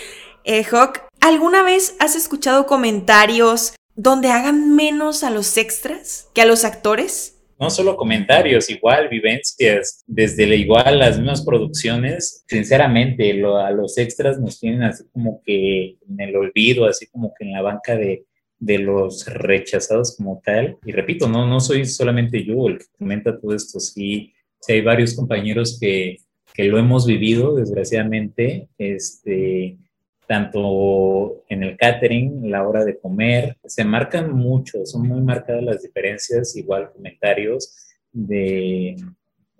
Eh, 0.43 0.63
Hawk, 0.63 1.01
¿alguna 1.19 1.63
vez 1.63 1.95
has 1.99 2.15
escuchado 2.15 2.65
comentarios 2.65 3.75
donde 3.95 4.29
hagan 4.29 4.75
menos 4.75 5.23
a 5.23 5.29
los 5.29 5.57
extras 5.57 6.29
que 6.33 6.41
a 6.41 6.45
los 6.45 6.65
actores? 6.65 7.35
no 7.59 7.69
solo 7.69 7.95
comentarios, 7.95 8.69
igual 8.69 9.07
vivencias, 9.09 10.03
desde 10.05 10.43
igual 10.55 10.99
las 10.99 11.17
mismas 11.17 11.43
producciones, 11.43 12.43
sinceramente 12.47 13.31
a 13.31 13.71
los 13.71 13.97
extras 13.97 14.39
nos 14.39 14.59
tienen 14.59 14.83
así 14.83 15.05
como 15.13 15.41
que 15.45 15.97
en 16.07 16.19
el 16.19 16.35
olvido, 16.35 16.85
así 16.85 17.07
como 17.07 17.33
que 17.33 17.45
en 17.45 17.53
la 17.53 17.61
banca 17.61 17.95
de, 17.95 18.25
de 18.59 18.79
los 18.79 19.25
rechazados 19.25 20.17
como 20.17 20.41
tal. 20.43 20.77
Y 20.85 20.91
repito, 20.91 21.29
no, 21.29 21.47
no 21.47 21.59
soy 21.59 21.85
solamente 21.85 22.43
yo 22.43 22.67
el 22.67 22.79
que 22.79 22.85
comenta 22.97 23.39
todo 23.39 23.55
esto, 23.55 23.79
sí, 23.79 24.33
sí 24.59 24.73
hay 24.73 24.81
varios 24.81 25.15
compañeros 25.15 25.77
que, 25.79 26.17
que 26.55 26.63
lo 26.63 26.77
hemos 26.79 27.05
vivido, 27.05 27.53
desgraciadamente, 27.53 28.69
este, 28.77 29.77
tanto 30.25 31.43
en 31.49 31.63
el 31.63 31.77
catering, 31.77 32.49
la 32.49 32.67
hora 32.67 32.85
de 32.85 32.97
comer, 32.97 33.57
se 33.65 33.83
marcan 33.83 34.31
mucho, 34.31 34.85
son 34.85 35.07
muy 35.07 35.21
marcadas 35.21 35.63
las 35.63 35.81
diferencias, 35.81 36.55
igual 36.55 36.91
comentarios 36.93 37.75
de, 38.11 38.95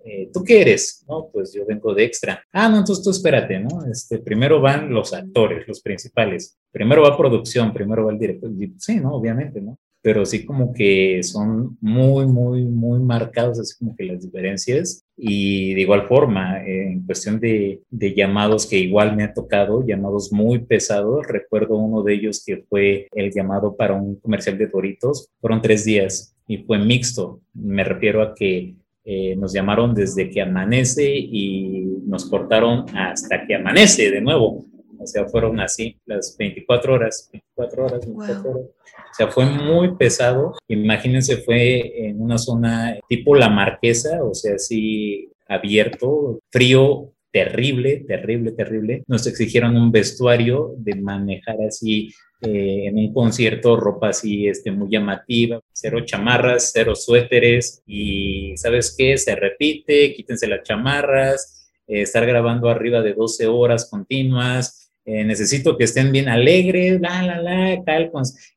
eh, 0.04 0.30
¿tú 0.32 0.42
qué 0.42 0.62
eres? 0.62 1.04
No, 1.06 1.28
pues 1.30 1.52
yo 1.52 1.66
vengo 1.66 1.94
de 1.94 2.04
extra. 2.04 2.42
Ah, 2.50 2.68
no, 2.70 2.78
entonces 2.78 3.04
tú 3.04 3.10
espérate, 3.10 3.60
¿no? 3.60 3.84
Este, 3.90 4.18
primero 4.18 4.60
van 4.60 4.88
los 4.88 5.12
actores, 5.12 5.68
los 5.68 5.82
principales, 5.82 6.58
primero 6.70 7.02
va 7.02 7.16
producción, 7.16 7.74
primero 7.74 8.06
va 8.06 8.12
el 8.12 8.18
director. 8.18 8.50
Sí, 8.78 8.96
¿no? 8.96 9.14
Obviamente, 9.14 9.60
¿no? 9.60 9.78
Pero 10.02 10.24
sí 10.24 10.44
como 10.44 10.72
que 10.72 11.22
son 11.22 11.76
muy, 11.80 12.26
muy, 12.26 12.64
muy 12.64 13.00
marcados, 13.00 13.58
así 13.58 13.74
como 13.78 13.96
que 13.96 14.04
las 14.04 14.22
diferencias. 14.22 15.04
Y 15.16 15.74
de 15.74 15.80
igual 15.80 16.06
forma, 16.06 16.62
en 16.64 17.04
cuestión 17.04 17.40
de, 17.40 17.82
de, 17.90 18.14
llamados 18.14 18.66
que 18.66 18.78
igual 18.78 19.16
me 19.16 19.24
ha 19.24 19.34
tocado, 19.34 19.84
llamados 19.86 20.32
muy 20.32 20.60
pesados, 20.60 21.26
recuerdo 21.26 21.76
uno 21.76 22.02
de 22.02 22.14
ellos 22.14 22.42
que 22.44 22.64
fue 22.68 23.08
el 23.12 23.32
llamado 23.32 23.76
para 23.76 23.94
un 23.94 24.16
comercial 24.16 24.58
de 24.58 24.66
Doritos, 24.66 25.30
fueron 25.40 25.62
tres 25.62 25.84
días 25.84 26.36
y 26.46 26.58
fue 26.58 26.78
mixto. 26.78 27.40
Me 27.54 27.82
refiero 27.82 28.22
a 28.22 28.34
que 28.34 28.76
eh, 29.04 29.36
nos 29.36 29.52
llamaron 29.52 29.94
desde 29.94 30.28
que 30.28 30.40
amanece 30.40 31.16
y 31.16 31.86
nos 32.06 32.28
cortaron 32.28 32.86
hasta 32.96 33.46
que 33.46 33.54
amanece 33.54 34.10
de 34.10 34.20
nuevo. 34.20 34.66
O 35.06 35.08
sea, 35.08 35.24
fueron 35.28 35.60
así 35.60 35.96
las 36.04 36.36
24 36.36 36.94
horas, 36.94 37.30
24 37.32 37.84
horas, 37.84 38.06
24 38.06 38.50
horas. 38.50 38.66
O 38.66 39.14
sea, 39.16 39.28
fue 39.28 39.44
muy 39.46 39.94
pesado. 39.94 40.54
Imagínense, 40.66 41.36
fue 41.36 42.08
en 42.08 42.20
una 42.20 42.38
zona 42.38 42.98
tipo 43.08 43.36
La 43.36 43.48
Marquesa, 43.48 44.24
o 44.24 44.34
sea, 44.34 44.56
así 44.56 45.30
abierto, 45.46 46.40
frío, 46.50 47.12
terrible, 47.30 48.04
terrible, 48.08 48.50
terrible. 48.50 49.04
Nos 49.06 49.28
exigieron 49.28 49.76
un 49.76 49.92
vestuario 49.92 50.74
de 50.78 50.96
manejar 50.96 51.56
así 51.62 52.10
eh, 52.42 52.86
en 52.86 52.98
un 52.98 53.14
concierto 53.14 53.76
ropa 53.76 54.08
así 54.08 54.48
este, 54.48 54.72
muy 54.72 54.90
llamativa, 54.90 55.60
cero 55.72 56.00
chamarras, 56.04 56.72
cero 56.74 56.96
suéteres 56.96 57.80
y 57.86 58.56
¿sabes 58.56 58.92
qué? 58.98 59.16
Se 59.16 59.36
repite, 59.36 60.12
quítense 60.14 60.48
las 60.48 60.64
chamarras, 60.64 61.56
eh, 61.86 62.02
estar 62.02 62.26
grabando 62.26 62.68
arriba 62.68 63.00
de 63.02 63.14
12 63.14 63.46
horas 63.46 63.88
continuas. 63.88 64.85
Eh, 65.08 65.24
necesito 65.24 65.76
que 65.76 65.84
estén 65.84 66.10
bien 66.10 66.28
alegres, 66.28 67.00
la, 67.00 67.22
la, 67.22 67.40
la, 67.40 67.84
tal, 67.84 68.10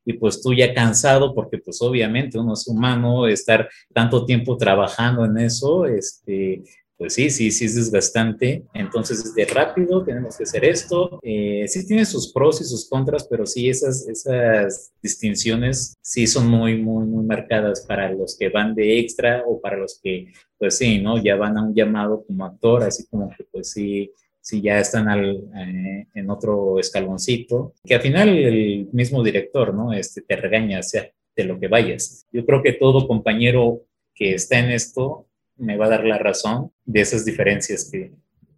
y 0.04 0.14
pues 0.14 0.42
tú 0.42 0.52
ya 0.52 0.74
cansado, 0.74 1.32
porque 1.32 1.58
pues 1.58 1.80
obviamente 1.80 2.40
uno 2.40 2.54
es 2.54 2.66
humano, 2.66 3.28
estar 3.28 3.68
tanto 3.94 4.26
tiempo 4.26 4.56
trabajando 4.56 5.24
en 5.24 5.38
eso, 5.38 5.86
este, 5.86 6.64
pues 7.00 7.14
sí, 7.14 7.30
sí, 7.30 7.50
sí 7.50 7.64
es 7.64 7.76
desgastante. 7.76 8.62
Entonces 8.74 9.24
es 9.24 9.34
de 9.34 9.46
rápido, 9.46 10.04
tenemos 10.04 10.36
que 10.36 10.42
hacer 10.42 10.66
esto. 10.66 11.18
Eh, 11.22 11.64
sí 11.66 11.86
tiene 11.86 12.04
sus 12.04 12.30
pros 12.30 12.60
y 12.60 12.64
sus 12.64 12.86
contras, 12.90 13.26
pero 13.30 13.46
sí 13.46 13.70
esas, 13.70 14.06
esas 14.06 14.92
distinciones 15.00 15.96
sí 16.02 16.26
son 16.26 16.48
muy, 16.48 16.82
muy, 16.82 17.06
muy 17.06 17.24
marcadas 17.24 17.86
para 17.86 18.12
los 18.12 18.36
que 18.36 18.50
van 18.50 18.74
de 18.74 18.98
extra 18.98 19.44
o 19.46 19.58
para 19.62 19.78
los 19.78 19.98
que, 20.02 20.32
pues 20.58 20.76
sí, 20.76 21.00
¿no? 21.00 21.16
Ya 21.22 21.36
van 21.36 21.56
a 21.56 21.62
un 21.62 21.74
llamado 21.74 22.22
como 22.26 22.44
actor, 22.44 22.82
así 22.82 23.06
como 23.06 23.30
que 23.30 23.44
pues 23.50 23.70
sí, 23.70 24.12
sí 24.50 24.60
ya 24.60 24.78
están 24.78 25.08
al, 25.08 25.48
eh, 25.54 26.06
en 26.12 26.30
otro 26.30 26.78
escaloncito, 26.78 27.74
que 27.84 27.94
al 27.94 28.00
final 28.00 28.28
el 28.28 28.88
mismo 28.92 29.22
director, 29.22 29.72
¿no? 29.74 29.92
Este, 29.92 30.22
te 30.22 30.36
regaña, 30.36 30.82
sea 30.82 31.08
de 31.36 31.44
lo 31.44 31.58
que 31.58 31.68
vayas. 31.68 32.26
Yo 32.32 32.44
creo 32.44 32.62
que 32.62 32.72
todo 32.72 33.06
compañero 33.06 33.82
que 34.14 34.34
está 34.34 34.58
en 34.58 34.70
esto 34.70 35.28
me 35.56 35.76
va 35.76 35.86
a 35.86 35.90
dar 35.90 36.04
la 36.04 36.18
razón 36.18 36.72
de 36.84 37.00
esas 37.00 37.24
diferencias 37.24 37.88
que, 37.90 38.12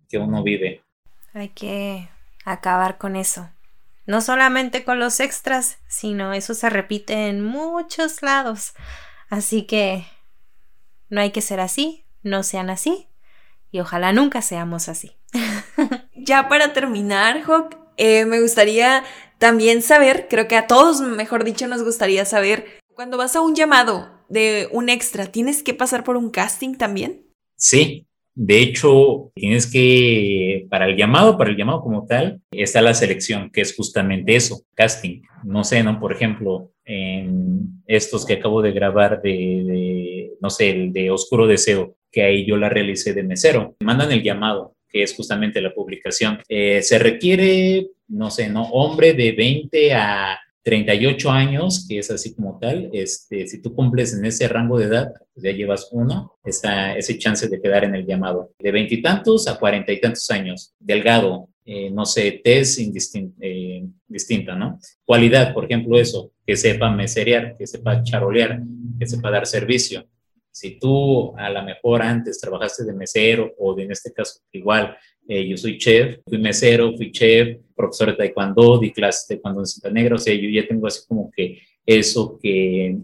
que 0.09 0.19
uno 0.19 0.43
vive. 0.43 0.83
Hay 1.35 1.51
que 1.51 2.09
acabar 2.45 2.99
con 2.99 3.17
eso. 3.17 3.51
No 4.07 4.21
solamente 4.21 4.85
con 4.85 4.99
los 4.99 5.21
extras, 5.21 5.79
sino 5.87 6.33
eso 6.33 6.55
se 6.55 6.71
repite 6.71 7.29
en 7.29 7.45
muchos 7.45 8.23
lados. 8.23 8.73
Así 9.29 9.63
que 9.63 10.05
no 11.09 11.21
hay 11.21 11.31
que 11.31 11.41
ser 11.41 11.61
así, 11.61 12.05
no 12.23 12.43
sean 12.43 12.71
así 12.71 13.07
y 13.71 13.81
ojalá 13.81 14.13
nunca 14.13 14.43
seamos 14.43 14.89
así. 14.89 15.17
Ya 16.17 16.49
para 16.49 16.73
terminar, 16.73 17.43
Hawk, 17.43 17.77
eh, 17.97 18.25
me 18.27 18.41
gustaría 18.41 19.05
también 19.39 19.83
saber, 19.83 20.27
creo 20.29 20.49
que 20.49 20.57
a 20.57 20.67
todos, 20.67 21.01
mejor 21.01 21.45
dicho, 21.45 21.67
nos 21.67 21.83
gustaría 21.83 22.25
saber, 22.25 22.67
cuando 22.95 23.17
vas 23.17 23.37
a 23.37 23.41
un 23.41 23.55
llamado, 23.55 24.11
de 24.29 24.69
un 24.73 24.89
extra, 24.89 25.27
¿tienes 25.27 25.63
que 25.63 25.75
pasar 25.75 26.05
por 26.05 26.17
un 26.17 26.31
casting 26.31 26.75
también? 26.75 27.27
Sí, 27.57 28.07
de 28.35 28.61
hecho, 28.61 29.31
tienes 29.35 29.71
que, 29.71 30.67
para 30.71 30.89
el 30.89 30.97
llamado, 30.97 31.37
para 31.37 31.51
el 31.51 31.57
llamado 31.57 31.83
como 31.83 32.07
tal, 32.07 32.41
está 32.51 32.81
la 32.81 32.95
selección, 32.95 33.51
que 33.51 33.61
es 33.61 33.77
justamente 33.77 34.35
eso, 34.35 34.63
casting. 34.75 35.21
No 35.45 35.65
sé, 35.65 35.83
¿no? 35.83 36.01
Por 36.01 36.13
ejemplo, 36.13 36.73
en 36.87 37.83
estos 37.87 38.25
que 38.25 38.35
acabo 38.35 38.63
de 38.63 38.73
grabar 38.73 39.21
de, 39.21 40.33
no 40.41 40.49
sé, 40.49 40.71
el 40.71 40.93
de 40.93 41.11
Oscuro 41.11 41.47
Deseo, 41.47 41.97
que 42.11 42.23
ahí 42.23 42.47
yo 42.47 42.57
la 42.57 42.71
realicé 42.71 43.13
de 43.13 43.23
mesero. 43.23 43.77
Mandan 43.81 44.13
el 44.13 44.23
llamado, 44.23 44.75
que 44.93 45.03
es 45.03 45.15
justamente 45.15 45.61
la 45.61 45.73
publicación. 45.73 46.39
Eh, 46.49 46.83
se 46.83 46.99
requiere, 46.99 47.89
no 48.09 48.31
sé, 48.31 48.49
¿no? 48.49 48.65
Hombre 48.71 49.15
de 49.15 49.33
20 49.33 49.95
a 49.95 50.39
38 50.63 51.31
años, 51.31 51.87
que 51.89 51.99
es 51.99 52.11
así 52.11 52.35
como 52.35 52.59
tal, 52.59 52.91
este, 52.93 53.47
si 53.47 53.61
tú 53.61 53.75
cumples 53.75 54.15
en 54.15 54.25
ese 54.25 54.47
rango 54.47 54.79
de 54.79 54.87
edad, 54.87 55.13
pues 55.35 55.45
ya 55.45 55.51
llevas 55.51 55.89
uno, 55.91 56.39
está 56.45 56.97
ese 56.97 57.19
chance 57.19 57.49
de 57.49 57.61
quedar 57.61 57.85
en 57.85 57.95
el 57.95 58.07
llamado. 58.07 58.53
De 58.59 58.71
veintitantos 58.71 59.49
a 59.49 59.59
cuarenta 59.59 59.93
y 59.93 60.01
tantos 60.01 60.31
años, 60.31 60.75
delgado, 60.79 61.49
eh, 61.65 61.91
no 61.91 62.05
sé, 62.05 62.41
test 62.45 62.79
eh, 63.41 63.85
distinta, 64.07 64.55
¿no? 64.55 64.79
Cualidad, 65.05 65.53
por 65.53 65.65
ejemplo, 65.65 65.99
eso, 65.99 66.33
que 66.47 66.57
sepa 66.57 66.91
meserear, 66.91 67.57
que 67.57 67.67
sepa 67.67 68.03
charolear, 68.03 68.61
que 68.99 69.07
sepa 69.07 69.31
dar 69.31 69.47
servicio. 69.47 70.07
Si 70.53 70.79
tú 70.79 71.37
a 71.37 71.49
lo 71.51 71.63
mejor 71.63 72.03
antes 72.03 72.39
trabajaste 72.39 72.85
de 72.85 72.93
mesero 72.93 73.55
o 73.59 73.75
de, 73.75 73.85
en 73.85 73.93
este 73.93 74.13
caso 74.13 74.41
igual 74.53 74.97
eh, 75.27 75.47
yo 75.49 75.57
soy 75.57 75.79
chef, 75.79 76.19
fui 76.27 76.39
mesero, 76.39 76.95
fui 76.97 77.11
chef, 77.11 77.59
profesor 77.75 78.11
de 78.11 78.17
taekwondo, 78.17 78.79
di 78.79 78.93
clases 78.93 79.27
de 79.27 79.37
taekwondo 79.37 79.61
en 79.61 79.67
Cinta 79.67 79.91
Negra, 79.91 80.17
o 80.17 80.19
sea, 80.19 80.35
yo 80.35 80.49
ya 80.49 80.67
tengo 80.67 80.87
así 80.87 81.01
como 81.09 81.31
que 81.31 81.63
eso 81.87 82.39
que 82.41 82.99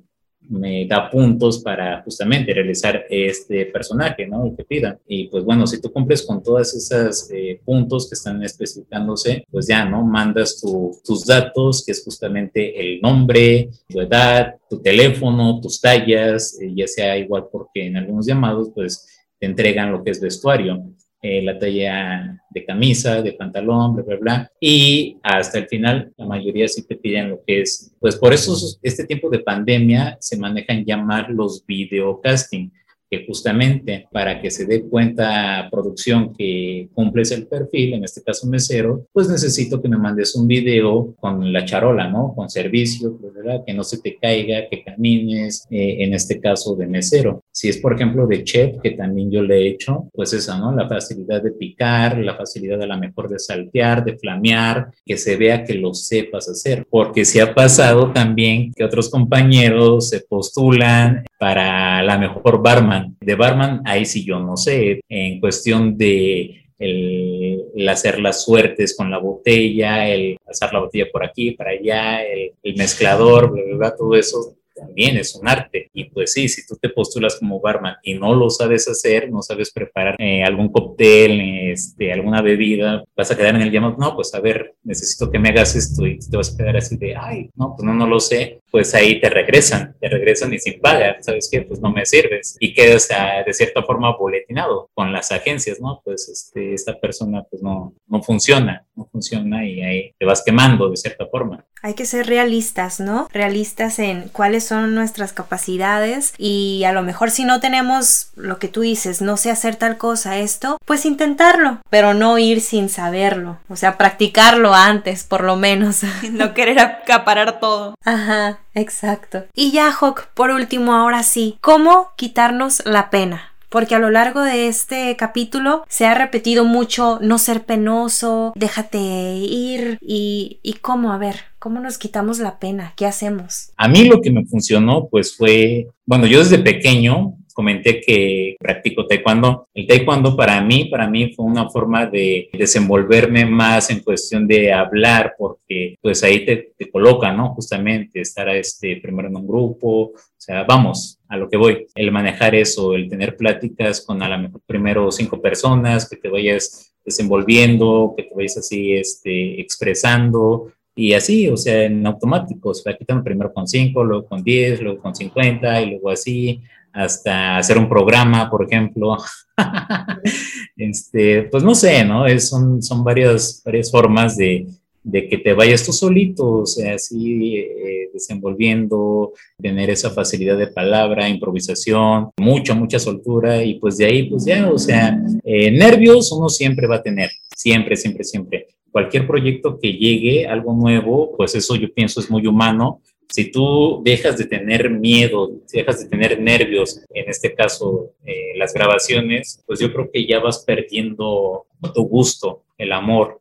me 0.48 0.86
da 0.86 1.10
puntos 1.10 1.60
para 1.62 2.02
justamente 2.02 2.52
realizar 2.52 3.04
este 3.08 3.66
personaje, 3.66 4.26
¿no? 4.26 4.46
El 4.46 4.56
que 4.56 4.64
pidan. 4.64 4.98
Y 5.06 5.28
pues 5.28 5.44
bueno, 5.44 5.66
si 5.66 5.80
tú 5.80 5.92
cumples 5.92 6.22
con 6.22 6.42
todos 6.42 6.74
esos 6.74 7.30
eh, 7.30 7.60
puntos 7.64 8.08
que 8.08 8.14
están 8.14 8.42
especificándose, 8.42 9.44
pues 9.50 9.66
ya, 9.66 9.84
¿no? 9.84 10.04
Mandas 10.04 10.60
tus 10.60 11.26
datos, 11.26 11.84
que 11.84 11.92
es 11.92 12.02
justamente 12.04 12.80
el 12.80 13.00
nombre, 13.00 13.70
tu 13.88 14.00
edad, 14.00 14.54
tu 14.68 14.80
teléfono, 14.80 15.60
tus 15.60 15.80
tallas, 15.80 16.58
eh, 16.60 16.72
ya 16.74 16.86
sea 16.86 17.16
igual 17.18 17.48
porque 17.50 17.86
en 17.86 17.96
algunos 17.96 18.26
llamados, 18.26 18.70
pues 18.74 19.06
te 19.38 19.46
entregan 19.46 19.92
lo 19.92 20.02
que 20.02 20.10
es 20.10 20.20
vestuario. 20.20 20.82
Eh, 21.20 21.42
la 21.42 21.58
talla 21.58 22.40
de 22.50 22.64
camisa, 22.64 23.22
de 23.22 23.32
pantalón, 23.32 23.96
bla, 23.96 24.04
bla, 24.04 24.16
bla. 24.16 24.52
Y 24.60 25.16
hasta 25.22 25.58
el 25.58 25.66
final, 25.66 26.12
la 26.16 26.26
mayoría 26.26 26.68
sí 26.68 26.86
te 26.86 26.94
piden 26.94 27.30
lo 27.30 27.40
que 27.44 27.62
es, 27.62 27.92
pues 27.98 28.14
por 28.14 28.32
eso 28.32 28.56
este 28.82 29.04
tiempo 29.04 29.28
de 29.28 29.40
pandemia 29.40 30.16
se 30.20 30.36
manejan 30.36 30.84
llamar 30.84 31.28
los 31.30 31.66
videocasting 31.66 32.72
que 33.10 33.24
justamente 33.26 34.06
para 34.12 34.40
que 34.40 34.50
se 34.50 34.66
dé 34.66 34.82
cuenta 34.82 35.68
producción 35.70 36.34
que 36.34 36.88
cumples 36.92 37.30
el 37.30 37.46
perfil, 37.46 37.94
en 37.94 38.04
este 38.04 38.22
caso 38.22 38.46
mesero, 38.46 39.06
pues 39.12 39.28
necesito 39.28 39.80
que 39.80 39.88
me 39.88 39.96
mandes 39.96 40.36
un 40.36 40.46
video 40.46 41.14
con 41.18 41.52
la 41.52 41.64
charola, 41.64 42.08
¿no? 42.08 42.34
Con 42.34 42.50
servicio. 42.50 43.18
Que 43.66 43.72
no 43.72 43.82
se 43.82 44.00
te 44.00 44.16
caiga, 44.16 44.68
que 44.68 44.84
camines, 44.84 45.66
eh, 45.70 45.96
en 46.00 46.12
este 46.12 46.40
caso 46.40 46.76
de 46.76 46.86
mesero. 46.86 47.42
Si 47.58 47.68
es, 47.68 47.78
por 47.78 47.92
ejemplo, 47.92 48.24
de 48.28 48.44
chef, 48.44 48.76
que 48.80 48.92
también 48.92 49.32
yo 49.32 49.42
le 49.42 49.56
he 49.56 49.68
hecho, 49.70 50.08
pues 50.12 50.32
esa, 50.32 50.56
¿no? 50.56 50.70
La 50.70 50.88
facilidad 50.88 51.42
de 51.42 51.50
picar, 51.50 52.16
la 52.18 52.36
facilidad 52.36 52.80
a 52.82 52.86
la 52.86 52.96
mejor 52.96 53.28
de 53.28 53.40
saltear, 53.40 54.04
de 54.04 54.16
flamear, 54.16 54.92
que 55.04 55.16
se 55.16 55.36
vea 55.36 55.64
que 55.64 55.74
lo 55.74 55.92
sepas 55.92 56.48
hacer. 56.48 56.86
Porque 56.88 57.24
si 57.24 57.40
ha 57.40 57.56
pasado 57.56 58.12
también 58.12 58.72
que 58.72 58.84
otros 58.84 59.10
compañeros 59.10 60.08
se 60.08 60.20
postulan 60.20 61.24
para 61.36 62.00
la 62.04 62.16
mejor 62.16 62.62
barman. 62.62 63.16
De 63.20 63.34
barman, 63.34 63.82
ahí 63.84 64.06
sí 64.06 64.24
yo 64.24 64.38
no 64.38 64.56
sé, 64.56 65.00
en 65.08 65.40
cuestión 65.40 65.98
de 65.98 66.62
el, 66.78 67.88
hacer 67.88 68.20
las 68.20 68.44
suertes 68.44 68.96
con 68.96 69.10
la 69.10 69.18
botella, 69.18 70.08
el 70.08 70.38
pasar 70.44 70.72
la 70.72 70.78
botella 70.78 71.06
por 71.10 71.24
aquí, 71.24 71.50
para 71.50 71.70
allá, 71.70 72.22
el, 72.22 72.76
mezclador, 72.76 73.52
bla, 73.76 73.96
todo 73.96 74.14
eso 74.14 74.54
también 74.78 75.16
es 75.16 75.34
un 75.34 75.48
arte. 75.48 75.90
Y 75.92 76.04
pues 76.04 76.32
sí, 76.32 76.48
si 76.48 76.66
tú 76.66 76.76
te 76.76 76.88
postulas 76.88 77.36
como 77.36 77.60
barman 77.60 77.96
y 78.02 78.14
no 78.14 78.34
lo 78.34 78.50
sabes 78.50 78.88
hacer, 78.88 79.30
no 79.30 79.42
sabes 79.42 79.72
preparar 79.72 80.16
eh, 80.18 80.42
algún 80.42 80.70
cóctel, 80.70 81.40
este, 81.70 82.12
alguna 82.12 82.42
bebida, 82.42 83.04
vas 83.16 83.30
a 83.30 83.36
quedar 83.36 83.54
en 83.56 83.62
el 83.62 83.70
llamado, 83.70 83.96
no, 83.98 84.14
pues 84.14 84.34
a 84.34 84.40
ver, 84.40 84.74
necesito 84.82 85.30
que 85.30 85.38
me 85.38 85.50
hagas 85.50 85.74
esto 85.74 86.06
y 86.06 86.18
te 86.18 86.36
vas 86.36 86.52
a 86.52 86.56
quedar 86.56 86.76
así 86.76 86.96
de, 86.96 87.16
ay, 87.16 87.50
no, 87.54 87.74
pues 87.76 87.84
no, 87.84 87.94
no 87.94 88.06
lo 88.06 88.20
sé, 88.20 88.60
pues 88.70 88.94
ahí 88.94 89.20
te 89.20 89.30
regresan, 89.30 89.96
te 90.00 90.08
regresan 90.08 90.52
y 90.52 90.58
sin 90.58 90.80
paga, 90.80 91.16
¿sabes 91.20 91.48
qué? 91.50 91.62
Pues 91.62 91.80
no 91.80 91.90
me 91.90 92.04
sirves 92.04 92.56
y 92.60 92.74
quedas 92.74 93.08
ah, 93.10 93.42
de 93.44 93.52
cierta 93.52 93.82
forma 93.82 94.16
boletinado 94.16 94.90
con 94.94 95.12
las 95.12 95.32
agencias, 95.32 95.80
¿no? 95.80 96.00
Pues 96.04 96.28
este, 96.28 96.74
esta 96.74 96.98
persona 96.98 97.44
pues 97.50 97.62
no, 97.62 97.94
no 98.06 98.22
funciona, 98.22 98.86
no 98.94 99.08
funciona 99.10 99.66
y 99.66 99.82
ahí 99.82 100.12
te 100.18 100.26
vas 100.26 100.42
quemando 100.44 100.90
de 100.90 100.96
cierta 100.96 101.26
forma. 101.26 101.64
Hay 101.82 101.94
que 101.94 102.06
ser 102.06 102.26
realistas, 102.26 103.00
¿no? 103.00 103.28
Realistas 103.32 103.98
en 103.98 104.28
cuáles 104.28 104.66
son 104.66 104.94
nuestras 104.94 105.32
capacidades 105.32 106.34
y 106.38 106.84
a 106.84 106.92
lo 106.92 107.02
mejor 107.02 107.30
si 107.30 107.44
no 107.44 107.60
tenemos 107.60 108.30
lo 108.36 108.58
que 108.58 108.68
tú 108.68 108.80
dices, 108.80 109.22
no 109.22 109.36
sé 109.36 109.50
hacer 109.50 109.76
tal 109.76 109.96
cosa, 109.96 110.38
esto, 110.38 110.78
pues 110.84 111.04
intentarlo, 111.04 111.78
pero 111.90 112.14
no 112.14 112.38
ir 112.38 112.60
sin 112.60 112.88
saberlo, 112.88 113.58
o 113.68 113.76
sea, 113.76 113.96
practicarlo 113.96 114.74
antes 114.74 115.24
por 115.24 115.44
lo 115.44 115.56
menos. 115.56 116.02
no 116.30 116.54
querer 116.54 116.80
acaparar 116.80 117.60
todo. 117.60 117.94
Ajá, 118.04 118.58
exacto. 118.74 119.44
Y 119.54 119.70
ya, 119.72 119.92
Hawk, 119.92 120.26
por 120.34 120.50
último, 120.50 120.94
ahora 120.94 121.22
sí, 121.22 121.58
¿cómo 121.60 122.10
quitarnos 122.16 122.82
la 122.84 123.10
pena? 123.10 123.52
Porque 123.68 123.94
a 123.94 123.98
lo 123.98 124.10
largo 124.10 124.42
de 124.42 124.68
este 124.68 125.16
capítulo 125.16 125.84
se 125.88 126.06
ha 126.06 126.14
repetido 126.14 126.64
mucho 126.64 127.18
no 127.20 127.38
ser 127.38 127.64
penoso, 127.64 128.52
déjate 128.56 128.98
ir 128.98 129.98
y, 130.00 130.60
y 130.62 130.74
cómo, 130.74 131.12
a 131.12 131.18
ver, 131.18 131.36
¿cómo 131.58 131.80
nos 131.80 131.98
quitamos 131.98 132.38
la 132.38 132.58
pena? 132.58 132.92
¿Qué 132.96 133.06
hacemos? 133.06 133.70
A 133.76 133.88
mí 133.88 134.04
lo 134.04 134.20
que 134.20 134.30
me 134.30 134.44
funcionó 134.44 135.08
pues 135.10 135.36
fue, 135.36 135.88
bueno, 136.06 136.26
yo 136.26 136.40
desde 136.40 136.58
pequeño 136.58 137.37
comenté 137.58 138.00
que 138.00 138.54
practico 138.56 139.04
taekwondo. 139.04 139.66
El 139.74 139.84
taekwondo 139.84 140.36
para 140.36 140.60
mí, 140.60 140.84
para 140.84 141.10
mí 141.10 141.32
fue 141.34 141.44
una 141.44 141.68
forma 141.68 142.06
de 142.06 142.48
desenvolverme 142.52 143.46
más 143.46 143.90
en 143.90 143.98
cuestión 143.98 144.46
de 144.46 144.72
hablar, 144.72 145.34
porque 145.36 145.96
pues 146.00 146.22
ahí 146.22 146.46
te, 146.46 146.70
te 146.78 146.88
coloca, 146.88 147.32
¿no? 147.32 147.54
Justamente 147.54 148.20
estar 148.20 148.48
este, 148.50 149.00
primero 149.02 149.26
en 149.26 149.34
un 149.34 149.48
grupo, 149.48 150.12
o 150.12 150.14
sea, 150.36 150.62
vamos, 150.62 151.18
a 151.26 151.36
lo 151.36 151.50
que 151.50 151.56
voy, 151.56 151.88
el 151.96 152.12
manejar 152.12 152.54
eso, 152.54 152.94
el 152.94 153.08
tener 153.08 153.36
pláticas 153.36 154.02
con 154.02 154.22
a 154.22 154.28
lo 154.28 154.38
mejor 154.38 154.60
primero 154.64 155.10
cinco 155.10 155.42
personas, 155.42 156.08
que 156.08 156.14
te 156.14 156.28
vayas 156.28 156.94
desenvolviendo, 157.04 158.14
que 158.16 158.22
te 158.22 158.34
vayas 158.36 158.58
así 158.58 158.92
este, 158.92 159.60
expresando, 159.60 160.72
y 160.98 161.12
así, 161.12 161.48
o 161.48 161.56
sea, 161.56 161.84
en 161.84 162.04
automático, 162.04 162.74
se 162.74 162.90
va 162.90 162.96
quitando 162.96 163.22
primero 163.22 163.52
con 163.52 163.68
5, 163.68 164.02
luego 164.02 164.26
con 164.26 164.42
10, 164.42 164.80
luego 164.80 165.00
con 165.00 165.14
50 165.14 165.82
y 165.82 165.90
luego 165.90 166.10
así, 166.10 166.60
hasta 166.98 167.56
hacer 167.56 167.78
un 167.78 167.88
programa, 167.88 168.50
por 168.50 168.64
ejemplo. 168.64 169.16
este, 170.76 171.44
pues 171.44 171.62
no 171.62 171.74
sé, 171.74 172.04
¿no? 172.04 172.26
Es, 172.26 172.48
son, 172.48 172.82
son 172.82 173.04
varias, 173.04 173.62
varias 173.64 173.90
formas 173.90 174.36
de, 174.36 174.66
de 175.02 175.28
que 175.28 175.38
te 175.38 175.52
vayas 175.52 175.84
tú 175.84 175.92
solito, 175.92 176.46
o 176.46 176.66
sea, 176.66 176.94
así 176.94 177.56
eh, 177.56 178.10
desenvolviendo, 178.12 179.32
tener 179.60 179.90
esa 179.90 180.10
facilidad 180.10 180.58
de 180.58 180.66
palabra, 180.66 181.28
improvisación, 181.28 182.30
mucha, 182.36 182.74
mucha 182.74 182.98
soltura 182.98 183.62
y 183.64 183.78
pues 183.78 183.96
de 183.96 184.06
ahí, 184.06 184.28
pues 184.28 184.44
ya, 184.44 184.68
o 184.70 184.78
sea, 184.78 185.18
eh, 185.44 185.70
nervios 185.70 186.32
uno 186.32 186.48
siempre 186.48 186.86
va 186.86 186.96
a 186.96 187.02
tener, 187.02 187.30
siempre, 187.54 187.96
siempre, 187.96 188.24
siempre 188.24 188.66
cualquier 188.90 189.26
proyecto 189.26 189.78
que 189.78 189.92
llegue, 189.92 190.46
algo 190.46 190.74
nuevo, 190.74 191.36
pues 191.36 191.54
eso 191.54 191.76
yo 191.76 191.92
pienso 191.92 192.20
es 192.20 192.30
muy 192.30 192.46
humano. 192.46 193.00
Si 193.30 193.50
tú 193.50 194.00
dejas 194.02 194.38
de 194.38 194.46
tener 194.46 194.90
miedo, 194.90 195.50
dejas 195.70 196.02
de 196.02 196.08
tener 196.08 196.40
nervios, 196.40 197.02
en 197.12 197.28
este 197.28 197.54
caso 197.54 198.12
eh, 198.24 198.56
las 198.56 198.72
grabaciones, 198.72 199.62
pues 199.66 199.80
yo 199.80 199.92
creo 199.92 200.10
que 200.10 200.26
ya 200.26 200.40
vas 200.40 200.64
perdiendo 200.64 201.66
tu 201.94 202.02
gusto, 202.08 202.62
el 202.78 202.92
amor. 202.92 203.40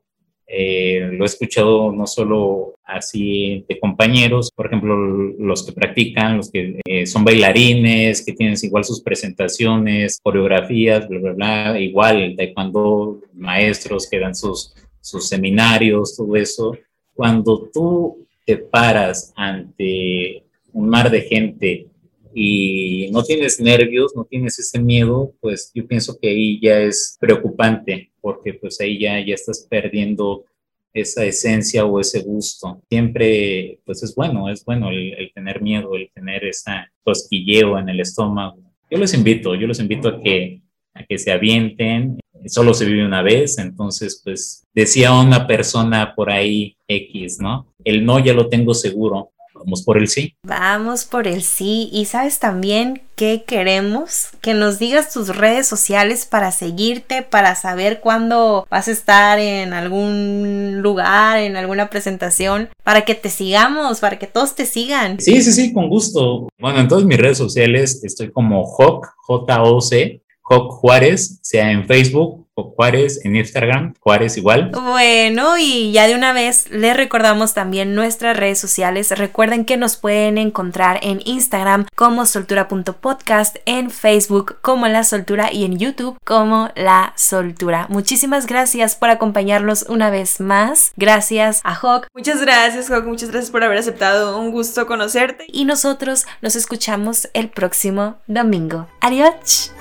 Eh, 0.49 1.09
lo 1.11 1.23
he 1.23 1.27
escuchado 1.27 1.91
no 1.91 2.07
solo 2.07 2.75
así 2.83 3.65
de 3.67 3.79
compañeros, 3.79 4.49
por 4.55 4.67
ejemplo, 4.67 4.95
los 4.95 5.65
que 5.65 5.73
practican, 5.73 6.37
los 6.37 6.49
que 6.49 6.79
eh, 6.85 7.05
son 7.05 7.25
bailarines, 7.25 8.25
que 8.25 8.33
tienen 8.33 8.57
igual 8.61 8.85
sus 8.85 9.01
presentaciones, 9.01 10.19
coreografías, 10.21 11.07
bla, 11.07 11.19
bla, 11.19 11.33
bla, 11.33 11.79
igual 11.79 12.21
el 12.21 12.35
taekwondo, 12.35 13.21
maestros 13.33 14.09
que 14.09 14.19
dan 14.19 14.35
sus, 14.35 14.73
sus 15.01 15.27
seminarios, 15.27 16.15
todo 16.15 16.35
eso, 16.35 16.77
cuando 17.13 17.69
tú 17.73 18.26
te 18.47 18.57
paras 18.57 19.33
ante 19.35 20.41
un 20.71 20.87
mar 20.87 21.11
de 21.11 21.21
gente 21.21 21.87
y 22.33 23.09
no 23.11 23.21
tienes 23.21 23.59
nervios, 23.59 24.13
no 24.15 24.23
tienes 24.23 24.57
ese 24.57 24.79
miedo, 24.79 25.33
pues 25.41 25.69
yo 25.75 25.85
pienso 25.85 26.17
que 26.17 26.29
ahí 26.29 26.59
ya 26.61 26.79
es 26.79 27.17
preocupante, 27.19 28.09
porque 28.21 28.53
pues 28.53 28.79
ahí 28.79 28.97
ya, 28.99 29.19
ya 29.19 29.33
estás 29.33 29.67
perdiendo 29.69 30.45
esa 30.93 31.25
esencia 31.25 31.83
o 31.85 31.99
ese 31.99 32.21
gusto. 32.21 32.81
Siempre, 32.87 33.79
pues 33.83 34.01
es 34.01 34.15
bueno, 34.15 34.49
es 34.49 34.63
bueno 34.63 34.91
el, 34.91 35.29
tener 35.35 35.61
miedo, 35.61 35.93
el 35.95 36.09
tener 36.13 36.45
esa 36.45 36.89
cosquilleo 37.03 37.77
en 37.77 37.89
el 37.89 37.99
estómago. 37.99 38.59
Yo 38.89 38.97
les 38.97 39.13
invito, 39.13 39.55
yo 39.55 39.67
los 39.67 39.81
invito 39.81 40.07
a 40.07 40.21
que, 40.21 40.61
a 40.93 41.03
que 41.03 41.17
se 41.17 41.33
avienten, 41.33 42.17
solo 42.45 42.73
se 42.73 42.85
vive 42.85 43.05
una 43.05 43.21
vez, 43.21 43.57
entonces 43.57 44.21
pues 44.23 44.63
decía 44.73 45.13
una 45.13 45.47
persona 45.47 46.13
por 46.15 46.31
ahí 46.31 46.77
X, 46.87 47.39
¿no? 47.39 47.67
El 47.83 48.05
no 48.05 48.19
ya 48.19 48.33
lo 48.33 48.47
tengo 48.47 48.73
seguro, 48.73 49.31
vamos 49.57 49.83
por 49.83 49.97
el 49.97 50.07
sí. 50.07 50.35
Vamos 50.43 51.05
por 51.05 51.27
el 51.27 51.41
sí. 51.43 51.89
Y 51.91 52.05
sabes 52.05 52.39
también 52.39 53.01
qué 53.15 53.43
queremos? 53.45 54.27
Que 54.41 54.53
nos 54.53 54.79
digas 54.79 55.11
tus 55.11 55.35
redes 55.35 55.67
sociales 55.67 56.25
para 56.25 56.51
seguirte, 56.51 57.23
para 57.23 57.55
saber 57.55 57.99
cuándo 57.99 58.67
vas 58.69 58.87
a 58.87 58.91
estar 58.91 59.39
en 59.39 59.73
algún 59.73 60.81
lugar, 60.81 61.39
en 61.39 61.57
alguna 61.57 61.89
presentación, 61.89 62.69
para 62.83 63.05
que 63.05 63.15
te 63.15 63.29
sigamos, 63.29 63.99
para 63.99 64.19
que 64.19 64.27
todos 64.27 64.55
te 64.55 64.65
sigan. 64.65 65.19
Sí, 65.19 65.41
sí, 65.41 65.51
sí, 65.51 65.73
con 65.73 65.89
gusto. 65.89 66.47
Bueno, 66.59 66.79
en 66.79 66.87
todas 66.87 67.05
mis 67.05 67.17
redes 67.17 67.37
sociales 67.37 68.03
estoy 68.03 68.31
como 68.31 68.63
Joc, 68.65 69.07
J-O-C, 69.25 70.21
Joc 70.47 70.71
Juárez, 70.71 71.39
sea 71.41 71.71
en 71.71 71.85
Facebook 71.85 72.47
o 72.53 72.71
Juárez 72.71 73.19
en 73.25 73.35
Instagram, 73.35 73.93
Juárez 73.99 74.37
igual. 74.37 74.71
Bueno, 74.71 75.57
y 75.57 75.91
ya 75.91 76.07
de 76.07 76.15
una 76.15 76.31
vez 76.31 76.71
les 76.71 76.95
recordamos 76.95 77.53
también 77.53 77.95
nuestras 77.95 78.37
redes 78.37 78.57
sociales. 78.57 79.11
Recuerden 79.11 79.65
que 79.65 79.75
nos 79.75 79.97
pueden 79.97 80.37
encontrar 80.37 80.99
en 81.03 81.21
Instagram 81.25 81.85
como 81.95 82.25
soltura.podcast, 82.25 83.57
en 83.65 83.91
Facebook 83.91 84.55
como 84.61 84.87
La 84.87 85.03
Soltura 85.03 85.51
y 85.51 85.65
en 85.65 85.77
YouTube 85.77 86.17
como 86.23 86.69
La 86.75 87.11
Soltura. 87.17 87.85
Muchísimas 87.89 88.47
gracias 88.47 88.95
por 88.95 89.09
acompañarnos 89.09 89.83
una 89.89 90.09
vez 90.09 90.39
más. 90.39 90.93
Gracias 90.95 91.59
a 91.65 91.75
Hawk. 91.75 92.07
Muchas 92.15 92.41
gracias, 92.41 92.89
Hawk. 92.89 93.05
Muchas 93.05 93.31
gracias 93.31 93.51
por 93.51 93.65
haber 93.65 93.79
aceptado. 93.79 94.39
Un 94.39 94.51
gusto 94.51 94.87
conocerte. 94.87 95.45
Y 95.49 95.65
nosotros 95.65 96.25
nos 96.41 96.55
escuchamos 96.55 97.29
el 97.33 97.49
próximo 97.49 98.15
domingo. 98.27 98.87
Adiós. 99.01 99.73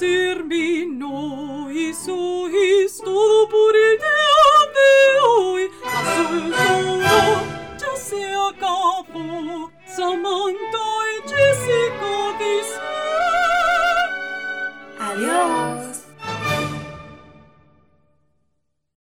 terminó 0.00 1.70
y 1.70 1.92
su 1.92 2.48
es 2.82 2.96
todo 2.96 3.48
por 3.50 3.76
el 3.76 3.98
día 3.98 4.50
de 4.78 5.20
hoy. 5.28 5.70
Azul 5.84 6.54
todo 6.56 7.42
ya 7.78 7.96
se 7.96 8.24
acabó. 8.34 9.70
Samantha 9.86 10.88
y 11.12 11.28
Jessica 11.28 12.14
dicen 12.40 12.80
adiós. 14.98 15.99